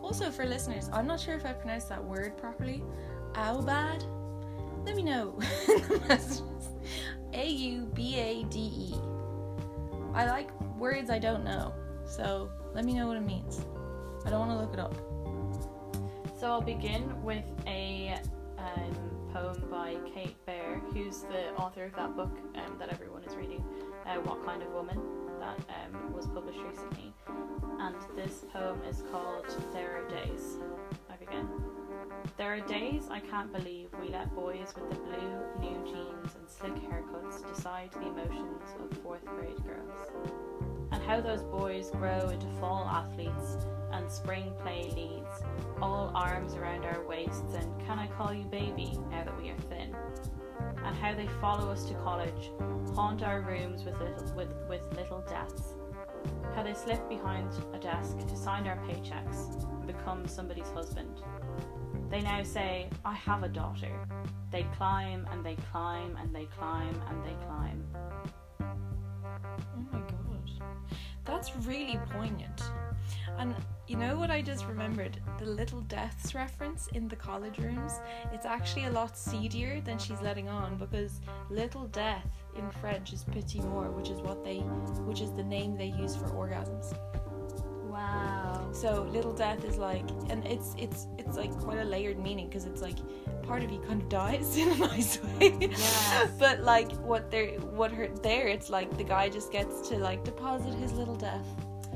Also, 0.02 0.30
for 0.30 0.44
listeners, 0.46 0.88
I'm 0.92 1.06
not 1.06 1.18
sure 1.18 1.34
if 1.34 1.44
I 1.44 1.52
pronounced 1.52 1.88
that 1.88 2.02
word 2.04 2.36
properly. 2.36 2.82
Aubad? 3.32 4.04
Let 4.84 4.94
me 4.96 5.02
know 5.02 5.34
in 5.68 5.82
the 5.88 6.00
messages. 6.08 6.42
A 7.32 7.48
U 7.48 7.86
B 7.92 8.14
A 8.18 8.44
D 8.44 8.60
E. 8.60 8.94
I 10.14 10.26
like 10.26 10.48
words 10.78 11.10
I 11.10 11.18
don't 11.18 11.44
know, 11.44 11.72
so 12.06 12.50
let 12.74 12.84
me 12.84 12.94
know 12.94 13.06
what 13.06 13.16
it 13.16 13.26
means. 13.26 13.60
I 14.24 14.30
don't 14.30 14.40
want 14.40 14.52
to 14.52 14.58
look 14.58 14.72
it 14.72 14.80
up. 14.80 14.94
So 16.38 16.48
I'll 16.48 16.60
begin 16.60 17.22
with 17.22 17.44
a 17.66 18.18
um, 18.58 19.16
poem 19.32 19.64
by 19.70 19.96
Kate 20.14 20.36
Baer, 20.46 20.80
who's 20.92 21.22
the 21.22 21.50
author 21.54 21.84
of 21.84 21.94
that 21.96 22.16
book 22.16 22.36
um, 22.56 22.76
that 22.78 22.90
everyone 22.90 23.22
is 23.24 23.34
reading, 23.34 23.64
uh, 24.06 24.16
What 24.16 24.44
Kind 24.44 24.62
of 24.62 24.68
Woman, 24.72 25.00
that 25.40 25.58
um, 25.68 26.12
was 26.12 26.26
published 26.26 26.58
recently. 26.68 27.12
And 27.78 27.96
this 28.14 28.44
poem 28.52 28.80
is 28.88 29.02
called 29.10 29.46
There 29.72 30.04
Are 30.04 30.08
Days. 30.08 30.56
I 31.10 31.16
begin. 31.16 31.48
There 32.36 32.54
are 32.54 32.60
days 32.60 33.08
I 33.10 33.20
can't 33.20 33.52
believe 33.52 33.88
we 34.00 34.08
let 34.08 34.34
boys 34.34 34.74
with 34.74 34.90
the 34.90 34.96
blue 34.96 35.60
new 35.60 35.84
jeans 35.84 36.34
and 36.34 36.48
slick 36.48 36.74
haircuts 36.74 37.46
decide 37.54 37.90
the 37.92 38.08
emotions 38.08 38.62
of 38.78 38.98
fourth 38.98 39.24
grade 39.24 39.62
girls. 39.64 40.75
And 40.96 41.04
how 41.04 41.20
those 41.20 41.42
boys 41.42 41.90
grow 41.90 42.30
into 42.30 42.46
fall 42.58 42.88
athletes 42.88 43.58
and 43.92 44.10
spring 44.10 44.50
play 44.62 44.90
leads, 44.96 45.44
all 45.82 46.10
arms 46.14 46.54
around 46.54 46.86
our 46.86 47.06
waists 47.06 47.52
and 47.54 47.70
can 47.86 47.98
I 47.98 48.06
call 48.06 48.32
you 48.32 48.44
baby 48.44 48.98
now 49.10 49.24
that 49.24 49.38
we 49.38 49.50
are 49.50 49.58
thin? 49.68 49.94
And 50.86 50.96
how 50.96 51.12
they 51.12 51.28
follow 51.38 51.70
us 51.70 51.84
to 51.88 51.94
college, 51.96 52.50
haunt 52.94 53.22
our 53.22 53.42
rooms 53.42 53.84
with 53.84 54.00
little, 54.00 54.34
with, 54.34 54.48
with 54.70 54.90
little 54.96 55.22
deaths. 55.28 55.74
How 56.54 56.62
they 56.62 56.72
slip 56.72 57.06
behind 57.10 57.50
a 57.74 57.78
desk 57.78 58.16
to 58.26 58.34
sign 58.34 58.66
our 58.66 58.78
paychecks 58.88 59.64
and 59.64 59.86
become 59.86 60.26
somebody's 60.26 60.70
husband. 60.70 61.20
They 62.08 62.22
now 62.22 62.42
say, 62.42 62.88
I 63.04 63.12
have 63.12 63.42
a 63.42 63.48
daughter. 63.48 63.92
They 64.50 64.66
climb 64.78 65.28
and 65.30 65.44
they 65.44 65.56
climb 65.70 66.16
and 66.18 66.34
they 66.34 66.46
climb 66.46 67.02
and 67.10 67.22
they 67.22 67.36
climb. 67.44 67.84
That's 71.26 71.54
really 71.56 71.98
poignant. 72.10 72.62
And 73.38 73.54
you 73.86 73.96
know 73.96 74.16
what 74.16 74.30
I 74.30 74.42
just 74.42 74.64
remembered? 74.66 75.18
The 75.38 75.44
little 75.44 75.80
deaths 75.82 76.34
reference 76.34 76.88
in 76.94 77.08
the 77.08 77.16
college 77.16 77.58
rooms. 77.58 77.92
It's 78.32 78.46
actually 78.46 78.86
a 78.86 78.90
lot 78.90 79.16
seedier 79.16 79.80
than 79.80 79.98
she's 79.98 80.20
letting 80.22 80.48
on 80.48 80.76
because 80.76 81.20
little 81.50 81.86
death 81.88 82.26
in 82.56 82.70
French 82.80 83.12
is 83.12 83.24
petit 83.24 83.60
mort, 83.60 83.92
which 83.92 84.08
is 84.08 84.20
what 84.20 84.44
they 84.44 84.58
which 85.04 85.20
is 85.20 85.32
the 85.32 85.42
name 85.42 85.76
they 85.76 85.86
use 85.86 86.16
for 86.16 86.26
orgasms. 86.28 86.96
Wow. 87.96 88.68
So 88.72 89.04
little 89.10 89.32
death 89.32 89.64
is 89.64 89.78
like 89.78 90.04
and 90.28 90.46
it's 90.46 90.74
it's 90.76 91.06
it's 91.18 91.36
like 91.36 91.50
quite 91.58 91.78
a 91.78 91.84
layered 91.84 92.18
meaning 92.18 92.46
because 92.46 92.66
it's 92.66 92.82
like 92.82 92.96
part 93.42 93.62
of 93.62 93.70
you 93.70 93.78
kind 93.80 94.02
of 94.02 94.08
dies 94.08 94.56
in 94.62 94.68
a 94.68 94.76
nice 94.76 95.22
way. 95.22 95.56
Yes. 95.60 96.30
but 96.38 96.60
like 96.60 96.92
what 96.96 97.30
they're 97.30 97.58
what 97.60 97.90
her 97.92 98.08
there 98.22 98.48
it's 98.48 98.68
like 98.68 98.96
the 98.96 99.04
guy 99.04 99.28
just 99.28 99.50
gets 99.50 99.88
to 99.88 99.96
like 99.96 100.24
deposit 100.24 100.74
his 100.74 100.92
little 100.92 101.16
death 101.16 101.46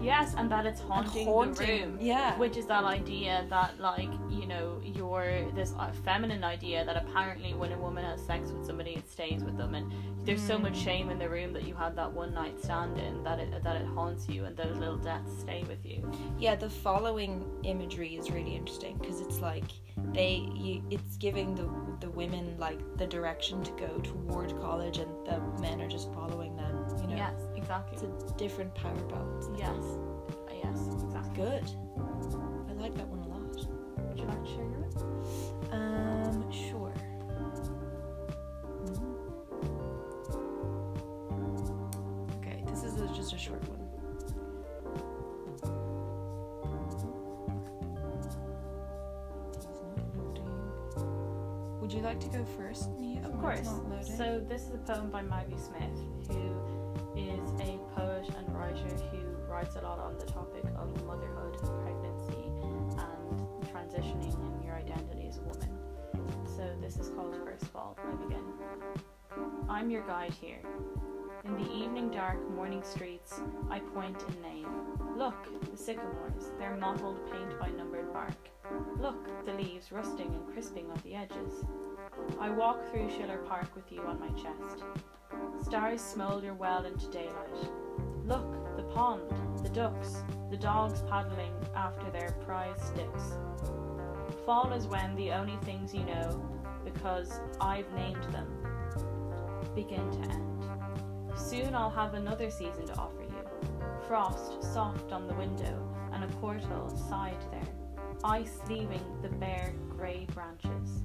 Yes, 0.02 0.34
and 0.36 0.50
that 0.50 0.66
it's 0.66 0.80
haunting, 0.80 1.26
haunting. 1.26 1.66
the 1.66 1.84
room. 1.86 1.98
Yeah. 2.00 2.36
Which 2.38 2.56
is 2.56 2.66
that 2.66 2.84
idea 2.84 3.46
that, 3.50 3.78
like, 3.80 4.10
you 4.30 4.46
know, 4.46 4.80
you're 4.82 5.50
this 5.54 5.74
uh, 5.78 5.92
feminine 6.04 6.44
idea 6.44 6.84
that 6.84 6.96
apparently 6.96 7.54
when 7.54 7.72
a 7.72 7.78
woman 7.78 8.04
has 8.04 8.20
sex 8.24 8.50
with 8.50 8.66
somebody, 8.66 8.92
it 8.92 9.10
stays 9.10 9.44
with 9.44 9.56
them, 9.56 9.74
and 9.74 9.92
there's 10.24 10.42
so 10.42 10.58
much 10.58 10.76
shame 10.76 11.10
in 11.10 11.18
the 11.18 11.28
room 11.28 11.52
that 11.52 11.66
you 11.66 11.74
had 11.74 11.96
that 11.96 12.12
one 12.12 12.34
night 12.34 12.58
stand 12.62 12.98
in 12.98 13.22
that 13.24 13.38
it 13.38 13.62
that 13.62 13.76
it 13.76 13.86
haunts 13.86 14.28
you, 14.28 14.44
and 14.44 14.56
those 14.56 14.76
little 14.76 14.98
deaths 14.98 15.32
stay 15.40 15.64
with 15.68 15.84
you. 15.84 16.10
yeah, 16.38 16.54
the 16.54 16.70
following 16.70 17.44
imagery 17.64 18.16
is 18.16 18.30
really 18.30 18.54
interesting 18.54 18.96
because 18.98 19.20
it's 19.20 19.40
like 19.40 19.64
they 20.12 20.48
you, 20.54 20.82
it's 20.90 21.16
giving 21.16 21.54
the 21.54 21.68
the 22.00 22.10
women 22.10 22.56
like 22.58 22.78
the 22.96 23.06
direction 23.06 23.62
to 23.62 23.70
go 23.72 23.98
toward 23.98 24.50
college 24.60 24.98
and 24.98 25.10
the 25.26 25.40
men 25.60 25.80
are 25.80 25.88
just 25.88 26.12
following 26.14 26.56
them, 26.56 26.86
you 27.00 27.08
know. 27.08 27.16
Yes, 27.16 27.34
exactly. 27.56 27.98
It's 27.98 28.32
a 28.32 28.34
different 28.36 28.74
power 28.74 28.94
balance. 29.08 29.46
I 29.54 29.58
yes, 29.58 29.76
think. 29.76 30.10
Yes, 30.62 31.04
exactly. 31.04 31.44
Good. 31.44 31.64
I 32.68 32.72
like 32.74 32.94
that 32.94 33.08
one 33.08 33.20
a 33.20 33.28
lot. 33.28 33.56
Would 34.08 34.18
you 34.18 34.24
like 34.24 34.42
to 34.44 34.50
share 34.50 34.64
yours? 34.64 34.96
Um, 35.72 36.50
sure. 36.50 36.94
Okay, 42.38 42.62
this 42.66 42.84
is 42.84 43.00
a, 43.00 43.06
just 43.14 43.32
a 43.32 43.38
short 43.38 43.66
one. 43.68 43.79
Would 51.90 51.96
you 51.96 52.04
like 52.04 52.20
to 52.20 52.28
go 52.28 52.44
first, 52.56 52.88
Neve? 53.00 53.24
Of 53.24 53.36
course. 53.40 53.58
it's 53.58 53.68
not 53.68 53.90
loading? 53.90 54.16
So 54.16 54.40
this 54.48 54.62
is 54.62 54.74
a 54.74 54.78
poem 54.78 55.10
by 55.10 55.22
Maggie 55.22 55.56
Smith, 55.58 55.90
who 56.28 57.16
is 57.16 57.50
a 57.58 57.80
poet 57.96 58.30
and 58.38 58.56
writer 58.56 58.94
who 59.10 59.18
writes 59.52 59.74
a 59.74 59.80
lot 59.80 59.98
on 59.98 60.16
the 60.16 60.24
topic 60.24 60.62
of 60.78 61.04
motherhood, 61.04 61.58
pregnancy, 61.82 62.46
and 62.62 62.92
transitioning 63.74 64.32
in 64.54 64.64
your 64.64 64.76
identity 64.76 65.26
as 65.28 65.38
a 65.38 65.40
woman. 65.40 65.76
So 66.44 66.62
this 66.80 66.96
is 66.96 67.08
called 67.08 67.34
First 67.44 67.64
Fall. 67.72 67.98
I 67.98 68.14
begin. 68.22 68.44
I'm 69.68 69.90
your 69.90 70.06
guide 70.06 70.32
here. 70.32 70.60
In 71.44 71.54
the 71.56 71.72
evening 71.72 72.10
dark 72.10 72.38
morning 72.50 72.82
streets, 72.82 73.40
I 73.70 73.78
point 73.78 74.22
and 74.26 74.42
name. 74.42 74.68
Look, 75.16 75.70
the 75.70 75.76
sycamores, 75.76 76.50
their 76.58 76.76
mottled 76.76 77.18
paint 77.30 77.58
by 77.58 77.68
numbered 77.70 78.12
bark. 78.12 78.50
Look, 78.98 79.44
the 79.46 79.54
leaves 79.54 79.92
rusting 79.92 80.34
and 80.34 80.52
crisping 80.52 80.90
on 80.90 81.00
the 81.04 81.14
edges. 81.14 81.64
I 82.40 82.50
walk 82.50 82.90
through 82.90 83.10
Schiller 83.10 83.38
Park 83.48 83.74
with 83.74 83.90
you 83.90 84.02
on 84.02 84.20
my 84.20 84.28
chest. 84.30 84.84
Stars 85.62 86.00
smoulder 86.00 86.54
well 86.54 86.84
into 86.84 87.08
daylight. 87.08 87.70
Look, 88.26 88.76
the 88.76 88.82
pond, 88.82 89.22
the 89.62 89.70
ducks, 89.70 90.22
the 90.50 90.56
dogs 90.56 91.02
paddling 91.08 91.52
after 91.74 92.10
their 92.10 92.34
prize 92.44 92.80
sticks. 92.82 93.34
Fall 94.44 94.72
is 94.72 94.86
when 94.86 95.14
the 95.14 95.32
only 95.32 95.56
things 95.64 95.94
you 95.94 96.04
know, 96.04 96.44
because 96.84 97.40
I've 97.60 97.90
named 97.92 98.24
them, 98.32 98.48
begin 99.74 100.10
to 100.10 100.18
end. 100.30 100.64
Soon 101.36 101.74
I'll 101.74 101.90
have 101.90 102.14
another 102.14 102.50
season 102.50 102.86
to 102.86 102.96
offer 102.96 103.22
you. 103.22 103.68
Frost 104.06 104.62
soft 104.62 105.12
on 105.12 105.26
the 105.26 105.34
window 105.34 105.88
and 106.12 106.24
a 106.24 106.28
portal 106.38 106.88
side 107.08 107.36
there, 107.50 107.68
ice 108.24 108.58
leaving 108.68 109.04
the 109.22 109.28
bare 109.28 109.72
grey 109.96 110.26
branches. 110.34 111.02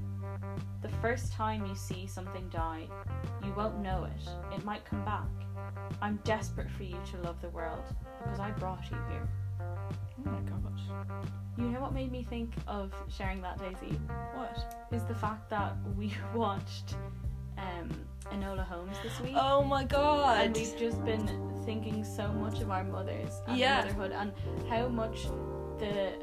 The 0.81 0.89
first 1.01 1.31
time 1.31 1.65
you 1.65 1.75
see 1.75 2.07
something 2.07 2.49
die, 2.49 2.87
you 3.43 3.53
won't 3.55 3.79
know 3.79 4.05
it. 4.05 4.55
It 4.55 4.63
might 4.65 4.85
come 4.85 5.03
back. 5.05 5.27
I'm 6.01 6.19
desperate 6.23 6.69
for 6.71 6.83
you 6.83 6.97
to 7.11 7.17
love 7.21 7.41
the 7.41 7.49
world 7.49 7.83
because 8.23 8.39
I 8.39 8.51
brought 8.51 8.83
you 8.91 8.97
here. 9.09 9.27
oh 9.61 10.29
my 10.29 10.39
gosh. 10.41 10.81
You 11.57 11.65
know 11.65 11.79
what 11.79 11.93
made 11.93 12.11
me 12.11 12.23
think 12.23 12.53
of 12.67 12.91
sharing 13.09 13.41
that, 13.41 13.59
Daisy? 13.59 13.99
What? 14.33 14.87
Is 14.91 15.03
the 15.05 15.15
fact 15.15 15.49
that 15.49 15.75
we 15.95 16.13
watched 16.35 16.95
um, 17.57 17.89
Enola 18.31 18.65
Holmes 18.65 18.97
this 19.03 19.19
week. 19.21 19.33
Oh 19.35 19.63
my 19.63 19.83
god. 19.83 20.45
and 20.45 20.55
we've 20.55 20.77
just 20.77 21.03
been 21.05 21.27
thinking 21.65 22.03
so 22.03 22.27
much 22.29 22.59
of 22.61 22.69
our 22.71 22.83
mothers 22.83 23.41
and 23.47 23.57
Yeah. 23.57 23.81
motherhood 23.81 24.11
and 24.11 24.31
how 24.69 24.87
much 24.87 25.23
the 25.79 26.13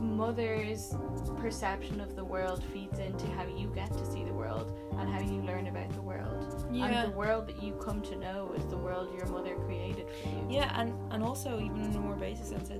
mother's 0.00 0.94
perception 1.38 2.00
of 2.00 2.14
the 2.14 2.24
world 2.24 2.62
feeds 2.72 2.98
into 2.98 3.26
how 3.32 3.44
you 3.46 3.68
get 3.74 3.90
to 3.92 4.04
see 4.04 4.24
the 4.24 4.32
world 4.32 4.76
and 4.98 5.08
how 5.08 5.20
you 5.20 5.40
learn 5.42 5.66
about 5.66 5.90
the 5.90 6.02
world 6.02 6.37
Yeah. 6.70 6.86
And 6.86 7.12
the 7.12 7.16
world 7.16 7.46
that 7.48 7.62
you 7.62 7.72
come 7.74 8.02
to 8.02 8.16
know 8.16 8.52
is 8.56 8.64
the 8.66 8.76
world 8.76 9.14
your 9.16 9.26
mother 9.26 9.54
created 9.66 10.06
for 10.22 10.28
you. 10.28 10.46
Yeah, 10.50 10.78
and 10.80 10.92
and 11.12 11.22
also 11.22 11.58
even 11.60 11.82
in 11.82 11.94
a 11.96 12.00
more 12.00 12.14
basic 12.16 12.46
sense, 12.46 12.68
the 12.68 12.78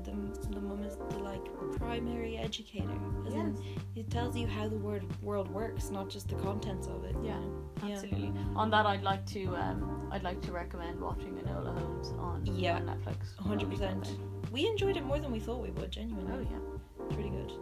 the 0.51 0.61
mum 0.61 0.83
is 0.85 0.96
the 0.96 1.18
like 1.18 1.42
primary 1.79 2.37
educator. 2.37 2.98
As 3.27 3.35
in, 3.35 3.57
it 3.96 4.11
tells 4.11 4.37
you 4.37 4.46
how 4.46 4.68
the 4.68 4.77
word 4.77 5.05
world 5.22 5.48
works, 5.51 5.90
not 5.90 6.11
just 6.11 6.29
the 6.29 6.35
contents 6.37 6.87
of 6.87 7.05
it. 7.05 7.14
you 7.22 7.29
Yeah, 7.29 7.40
know? 7.40 7.70
Yeah. 7.87 7.94
Absolutely. 7.94 8.33
On 8.57 8.70
that, 8.70 8.85
I'd 8.87 9.03
like 9.03 9.24
to 9.27 9.57
um, 9.57 10.09
I'd 10.12 10.22
like 10.22 10.40
to 10.42 10.53
recommend 10.53 11.01
watching 11.01 11.33
Enola 11.40 11.79
Holmes 11.79 12.09
on, 12.18 12.44
Yeah. 12.44 12.77
on 12.77 12.87
Netflix. 12.87 13.38
A 13.38 13.42
hundred 13.42 13.70
percent. 13.70 14.16
We 14.53 14.66
enjoyed 14.66 14.96
it 14.96 15.05
more 15.05 15.18
than 15.18 15.31
we 15.33 15.40
thought 15.40 15.62
we 15.62 15.70
would. 15.70 15.90
Genuinely. 15.90 16.33
Oh 16.35 16.40
yeah. 16.40 17.07
It's 17.07 17.16
really 17.16 17.31
good. 17.31 17.53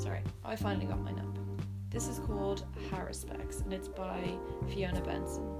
Sorry, 0.00 0.20
I 0.44 0.56
finally 0.56 0.86
got 0.86 1.00
mine 1.00 1.18
up. 1.18 1.49
This 1.90 2.06
is 2.06 2.20
called 2.20 2.64
Haruspex 2.88 3.64
and 3.64 3.72
it's 3.72 3.88
by 3.88 4.22
Fiona 4.68 5.00
Benson. 5.00 5.56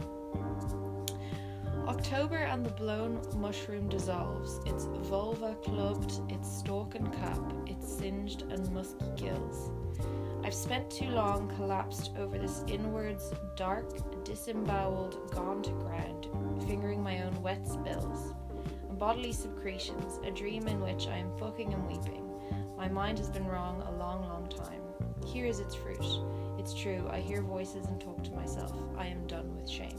October 1.88 2.36
and 2.36 2.64
the 2.64 2.70
blown 2.70 3.20
mushroom 3.36 3.88
dissolves. 3.88 4.60
Its 4.64 4.84
vulva 4.84 5.56
clubbed, 5.64 6.20
its 6.30 6.48
stalk 6.48 6.94
and 6.94 7.12
cap, 7.14 7.40
its 7.66 7.92
singed 7.92 8.42
and 8.42 8.70
musky 8.72 9.10
gills. 9.16 9.72
I've 10.44 10.54
spent 10.54 10.88
too 10.88 11.08
long 11.08 11.52
collapsed 11.56 12.12
over 12.16 12.38
this 12.38 12.62
inwards, 12.68 13.32
dark, 13.56 14.24
disemboweled, 14.24 15.32
gone 15.32 15.62
to 15.62 15.70
ground, 15.72 16.28
fingering 16.64 17.02
my 17.02 17.24
own 17.24 17.42
wet 17.42 17.66
spills. 17.66 18.34
And 18.88 18.96
bodily 18.96 19.32
secretions, 19.32 20.20
a 20.24 20.30
dream 20.30 20.68
in 20.68 20.80
which 20.80 21.08
I 21.08 21.16
am 21.16 21.36
fucking 21.38 21.74
and 21.74 21.88
weeping. 21.88 22.24
My 22.76 22.88
mind 22.88 23.18
has 23.18 23.30
been 23.30 23.48
wrong 23.48 23.82
a 23.82 23.90
long, 23.98 24.22
long 24.22 24.48
time. 24.48 24.79
Here 25.26 25.46
is 25.46 25.60
its 25.60 25.74
fruit. 25.74 26.04
It's 26.58 26.74
true, 26.74 27.08
I 27.10 27.20
hear 27.20 27.42
voices 27.42 27.86
and 27.86 28.00
talk 28.00 28.22
to 28.24 28.30
myself. 28.32 28.72
I 28.96 29.06
am 29.06 29.26
done 29.26 29.56
with 29.56 29.68
shame. 29.68 29.96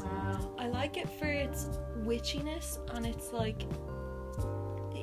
Wow. 0.00 0.54
I 0.58 0.68
like 0.68 0.96
it 0.96 1.08
for 1.18 1.26
its 1.26 1.68
witchiness 1.98 2.78
and 2.96 3.06
its 3.06 3.32
like 3.32 3.62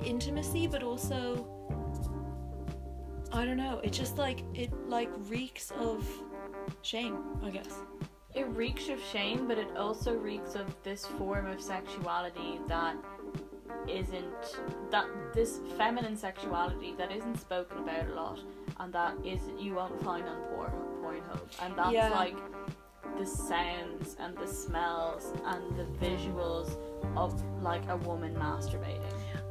intimacy, 0.03 0.67
but 0.67 0.83
also 0.83 1.47
I 3.31 3.45
don't 3.45 3.57
know. 3.57 3.79
It 3.83 3.91
just 3.91 4.17
like 4.17 4.43
it 4.53 4.71
like 4.87 5.09
reeks 5.27 5.71
of 5.71 6.07
shame. 6.81 7.17
I 7.43 7.51
guess. 7.51 7.73
It 8.35 8.47
reeks 8.47 8.89
of 8.89 8.99
shame, 9.11 9.47
but 9.47 9.57
it 9.57 9.75
also 9.75 10.13
reeks 10.13 10.55
of 10.55 10.75
this 10.83 11.05
form 11.05 11.47
of 11.47 11.61
sexuality 11.61 12.59
that 12.67 12.95
isn't 13.89 14.59
that 14.91 15.05
this 15.33 15.59
feminine 15.77 16.15
sexuality 16.17 16.93
that 16.97 17.11
isn't 17.11 17.39
spoken 17.39 17.77
about 17.79 18.07
a 18.09 18.13
lot, 18.13 18.39
and 18.79 18.93
that 18.93 19.13
is 19.25 19.41
you 19.59 19.75
won't 19.75 20.01
find 20.03 20.27
on 20.27 20.37
porn 20.49 20.71
Pornhub, 21.03 21.41
and 21.61 21.75
that's 21.77 21.91
Yeah. 21.91 22.09
like 22.09 22.37
the 23.17 23.25
sounds 23.25 24.15
and 24.19 24.37
the 24.37 24.47
smells 24.47 25.33
and 25.45 25.75
the 25.77 25.85
visuals 26.05 26.77
of 27.17 27.33
like 27.61 27.87
a 27.89 27.97
woman 27.97 28.35
masturbating 28.35 29.01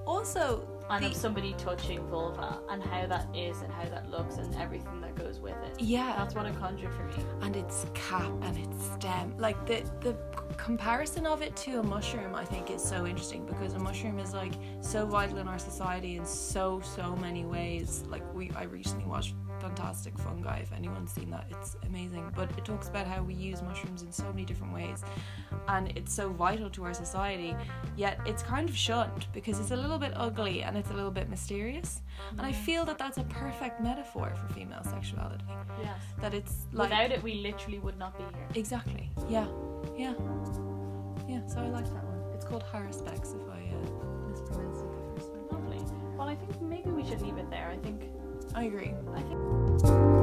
Also, 0.07 0.67
and 0.91 1.05
the- 1.05 1.09
of 1.09 1.15
somebody 1.17 1.55
touching 1.59 2.07
vulva 2.09 2.59
and 2.71 2.83
how 2.83 3.07
that 3.07 3.27
is 3.35 3.61
and 3.63 3.73
how 3.73 3.85
that 3.89 4.11
looks 4.11 4.37
and 4.37 4.55
everything 4.57 5.01
that 5.01 5.15
goes 5.17 5.39
with 5.41 5.57
it. 5.65 5.81
yeah, 5.81 6.15
That's 6.17 6.35
what 6.35 6.47
it 6.47 6.57
conjured 6.59 6.93
for 6.95 7.05
me. 7.05 7.15
and 7.43 7.57
its 7.57 7.87
cap 7.95 8.31
and 8.43 8.57
its 8.57 8.85
stem 8.93 9.35
like 9.39 9.65
the 9.67 9.83
the 10.01 10.17
comparison 10.57 11.27
of 11.27 11.41
it 11.43 11.55
to 11.57 11.79
a 11.79 11.83
mushroom 11.83 12.35
i 12.35 12.45
think 12.45 12.69
is 12.71 12.83
so 12.83 13.07
interesting 13.07 13.45
because 13.47 13.75
a 13.75 13.79
mushroom 13.79 14.19
is 14.19 14.35
like 14.35 14.53
so 14.81 15.07
vital 15.07 15.39
in 15.39 15.47
our 15.47 15.59
society 15.59 16.17
in 16.17 16.25
so 16.27 16.81
so 16.81 17.15
many 17.17 17.45
ways 17.45 18.03
like 18.09 18.23
we 18.35 18.51
i 18.57 18.65
recently 18.65 19.05
watched 19.05 19.35
fantastic 19.61 20.17
fungi 20.19 20.59
if 20.59 20.73
anyone's 20.73 21.13
seen 21.13 21.31
that 21.31 21.47
it's 21.51 21.77
amazing 21.87 22.25
but 22.35 22.49
it 22.59 22.65
talks 22.65 22.89
about 22.89 23.07
how 23.07 23.23
we 23.23 23.35
use 23.35 23.61
mushrooms 23.63 24.03
in 24.03 24.11
so 24.13 24.25
many 24.31 24.45
different 24.45 24.73
ways 24.73 25.03
and 25.69 25.89
it's 25.97 26.13
so 26.13 26.29
vital 26.31 26.69
to 26.71 26.85
our 26.85 26.95
society 26.95 27.55
yet 27.97 28.19
it's 28.27 28.43
kind 28.43 28.69
of 28.69 28.77
shunned 28.77 29.27
because 29.33 29.59
it's 29.61 29.71
a 29.71 29.77
little 29.77 29.99
bit 29.99 30.13
ugly 30.17 30.63
and 30.63 30.77
it's 30.77 30.91
a 30.91 30.95
little 30.95 31.11
bit 31.11 31.29
mysterious 31.29 32.03
and 32.37 32.43
i 32.47 32.53
feel 32.53 32.85
that 32.85 32.99
that's 32.99 33.19
a 33.19 33.25
perfect 33.25 33.81
metaphor 33.81 34.33
for 34.41 34.53
female 34.55 34.83
sexuality 34.85 35.45
Yes. 35.83 36.01
that 36.21 36.35
it's 36.35 36.67
like 36.73 36.91
Without 36.91 37.13
it, 37.13 37.23
we 37.23 37.35
literally 37.35 37.79
would 37.79 37.97
not 37.99 38.17
be 38.19 38.25
here. 38.25 38.49
Exactly. 38.57 39.11
Yeah. 39.29 39.47
Yeah. 39.97 40.15
Yeah. 41.29 41.47
So 41.47 41.61
I 41.61 41.69
like 41.69 41.85
that 41.85 42.03
one. 42.05 42.21
It's 42.35 42.45
called 42.45 42.65
Haruspex 42.73 43.37
if 43.37 43.49
I 43.49 43.61
uh, 43.75 44.29
mispronounced 44.29 44.83
it 44.83 44.91
the 44.91 45.15
first 45.15 45.29
time. 45.33 45.47
Lovely. 45.53 45.79
Well, 46.17 46.29
I 46.29 46.35
think 46.35 46.61
maybe 46.63 46.91
we 46.91 47.05
should 47.07 47.21
leave 47.23 47.37
it 47.37 47.49
there. 47.49 47.69
I 47.73 47.77
think 47.77 48.03
I 48.55 48.65
agree. 48.65 48.95
I 49.15 50.18